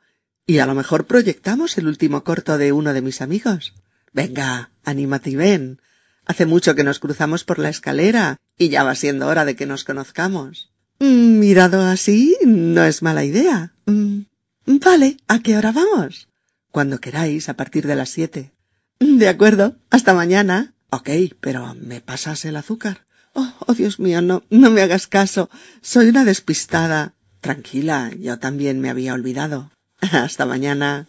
y 0.45 0.57
a 0.57 0.65
lo 0.65 0.75
mejor 0.75 1.05
proyectamos 1.05 1.77
el 1.77 1.87
último 1.87 2.25
corto 2.25 2.57
de 2.57 2.73
uno 2.73 2.93
de 2.93 3.01
mis 3.01 3.21
amigos. 3.21 3.73
Venga, 4.11 4.71
anímate 4.83 5.29
y 5.29 5.35
ven. 5.35 5.81
Hace 6.25 6.45
mucho 6.45 6.75
que 6.75 6.83
nos 6.83 6.99
cruzamos 6.99 7.43
por 7.43 7.59
la 7.59 7.69
escalera 7.69 8.37
y 8.57 8.69
ya 8.69 8.83
va 8.83 8.95
siendo 8.95 9.27
hora 9.27 9.45
de 9.45 9.55
que 9.55 9.65
nos 9.65 9.83
conozcamos. 9.83 10.71
Mm, 10.99 11.39
mirado 11.39 11.81
así, 11.81 12.37
no 12.45 12.83
es 12.83 13.01
mala 13.01 13.23
idea. 13.23 13.73
Mm, 13.85 14.21
vale, 14.65 15.17
¿a 15.27 15.39
qué 15.39 15.57
hora 15.57 15.71
vamos? 15.71 16.29
Cuando 16.71 16.99
queráis, 16.99 17.49
a 17.49 17.55
partir 17.55 17.87
de 17.87 17.95
las 17.95 18.09
siete. 18.09 18.51
De 18.99 19.27
acuerdo, 19.27 19.77
hasta 19.89 20.13
mañana. 20.13 20.73
Ok, 20.91 21.09
pero 21.39 21.73
¿me 21.73 22.01
pasas 22.01 22.45
el 22.45 22.55
azúcar? 22.55 23.05
Oh, 23.33 23.53
oh, 23.65 23.73
Dios 23.73 23.99
mío, 23.99 24.21
no, 24.21 24.43
no 24.49 24.69
me 24.69 24.81
hagas 24.81 25.07
caso. 25.07 25.49
Soy 25.81 26.09
una 26.09 26.23
despistada. 26.23 27.15
Tranquila, 27.39 28.11
yo 28.19 28.37
también 28.37 28.79
me 28.79 28.89
había 28.89 29.13
olvidado. 29.13 29.71
Hasta 30.01 30.45
mañana. 30.45 31.07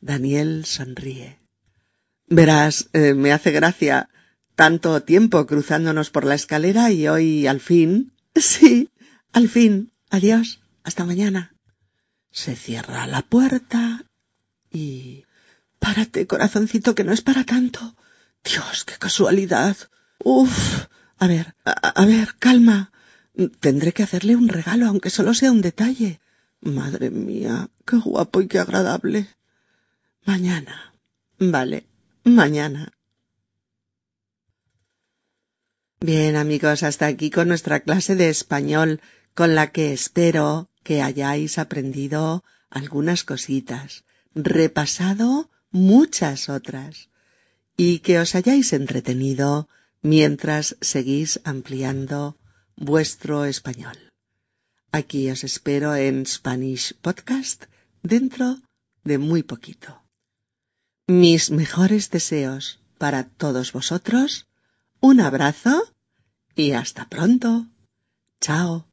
Daniel 0.00 0.64
sonríe. 0.64 1.38
Verás, 2.26 2.88
eh, 2.92 3.14
me 3.14 3.32
hace 3.32 3.52
gracia 3.52 4.08
tanto 4.54 5.02
tiempo 5.02 5.46
cruzándonos 5.46 6.10
por 6.10 6.24
la 6.24 6.34
escalera 6.34 6.90
y 6.90 7.08
hoy 7.08 7.46
al 7.46 7.60
fin. 7.60 8.12
Sí, 8.34 8.88
al 9.32 9.48
fin. 9.50 9.92
Adiós. 10.08 10.62
Hasta 10.84 11.04
mañana. 11.04 11.54
Se 12.30 12.56
cierra 12.56 13.06
la 13.06 13.20
puerta 13.22 14.06
y. 14.70 15.24
Párate, 15.78 16.26
corazoncito, 16.26 16.94
que 16.94 17.04
no 17.04 17.12
es 17.12 17.20
para 17.20 17.44
tanto. 17.44 17.94
Dios, 18.42 18.84
qué 18.84 18.94
casualidad. 18.98 19.76
Uf. 20.18 20.86
A 21.18 21.26
ver, 21.26 21.54
a, 21.64 21.72
a 21.72 22.06
ver, 22.06 22.36
calma. 22.38 22.90
Tendré 23.60 23.92
que 23.92 24.02
hacerle 24.02 24.34
un 24.34 24.48
regalo, 24.48 24.86
aunque 24.86 25.10
solo 25.10 25.34
sea 25.34 25.52
un 25.52 25.60
detalle. 25.60 26.20
Madre 26.60 27.10
mía, 27.10 27.68
qué 27.86 27.96
guapo 27.96 28.40
y 28.40 28.46
qué 28.46 28.60
agradable. 28.60 29.28
Mañana. 30.24 30.94
Vale, 31.38 31.88
mañana. 32.24 32.92
Bien, 36.04 36.34
amigos, 36.34 36.82
hasta 36.82 37.06
aquí 37.06 37.30
con 37.30 37.46
nuestra 37.46 37.78
clase 37.78 38.16
de 38.16 38.28
español, 38.28 39.00
con 39.34 39.54
la 39.54 39.70
que 39.70 39.92
espero 39.92 40.68
que 40.82 41.00
hayáis 41.00 41.58
aprendido 41.58 42.42
algunas 42.70 43.22
cositas, 43.22 44.02
repasado 44.34 45.48
muchas 45.70 46.48
otras, 46.48 47.08
y 47.76 48.00
que 48.00 48.18
os 48.18 48.34
hayáis 48.34 48.72
entretenido 48.72 49.68
mientras 50.00 50.76
seguís 50.80 51.40
ampliando 51.44 52.36
vuestro 52.74 53.44
español. 53.44 53.96
Aquí 54.90 55.30
os 55.30 55.44
espero 55.44 55.94
en 55.94 56.26
Spanish 56.26 56.94
Podcast 57.00 57.66
dentro 58.02 58.58
de 59.04 59.18
muy 59.18 59.44
poquito. 59.44 60.02
Mis 61.06 61.52
mejores 61.52 62.10
deseos 62.10 62.80
para 62.98 63.28
todos 63.28 63.72
vosotros, 63.72 64.48
un 65.02 65.20
abrazo 65.20 65.82
y 66.54 66.72
hasta 66.72 67.08
pronto. 67.08 67.66
Chao. 68.40 68.91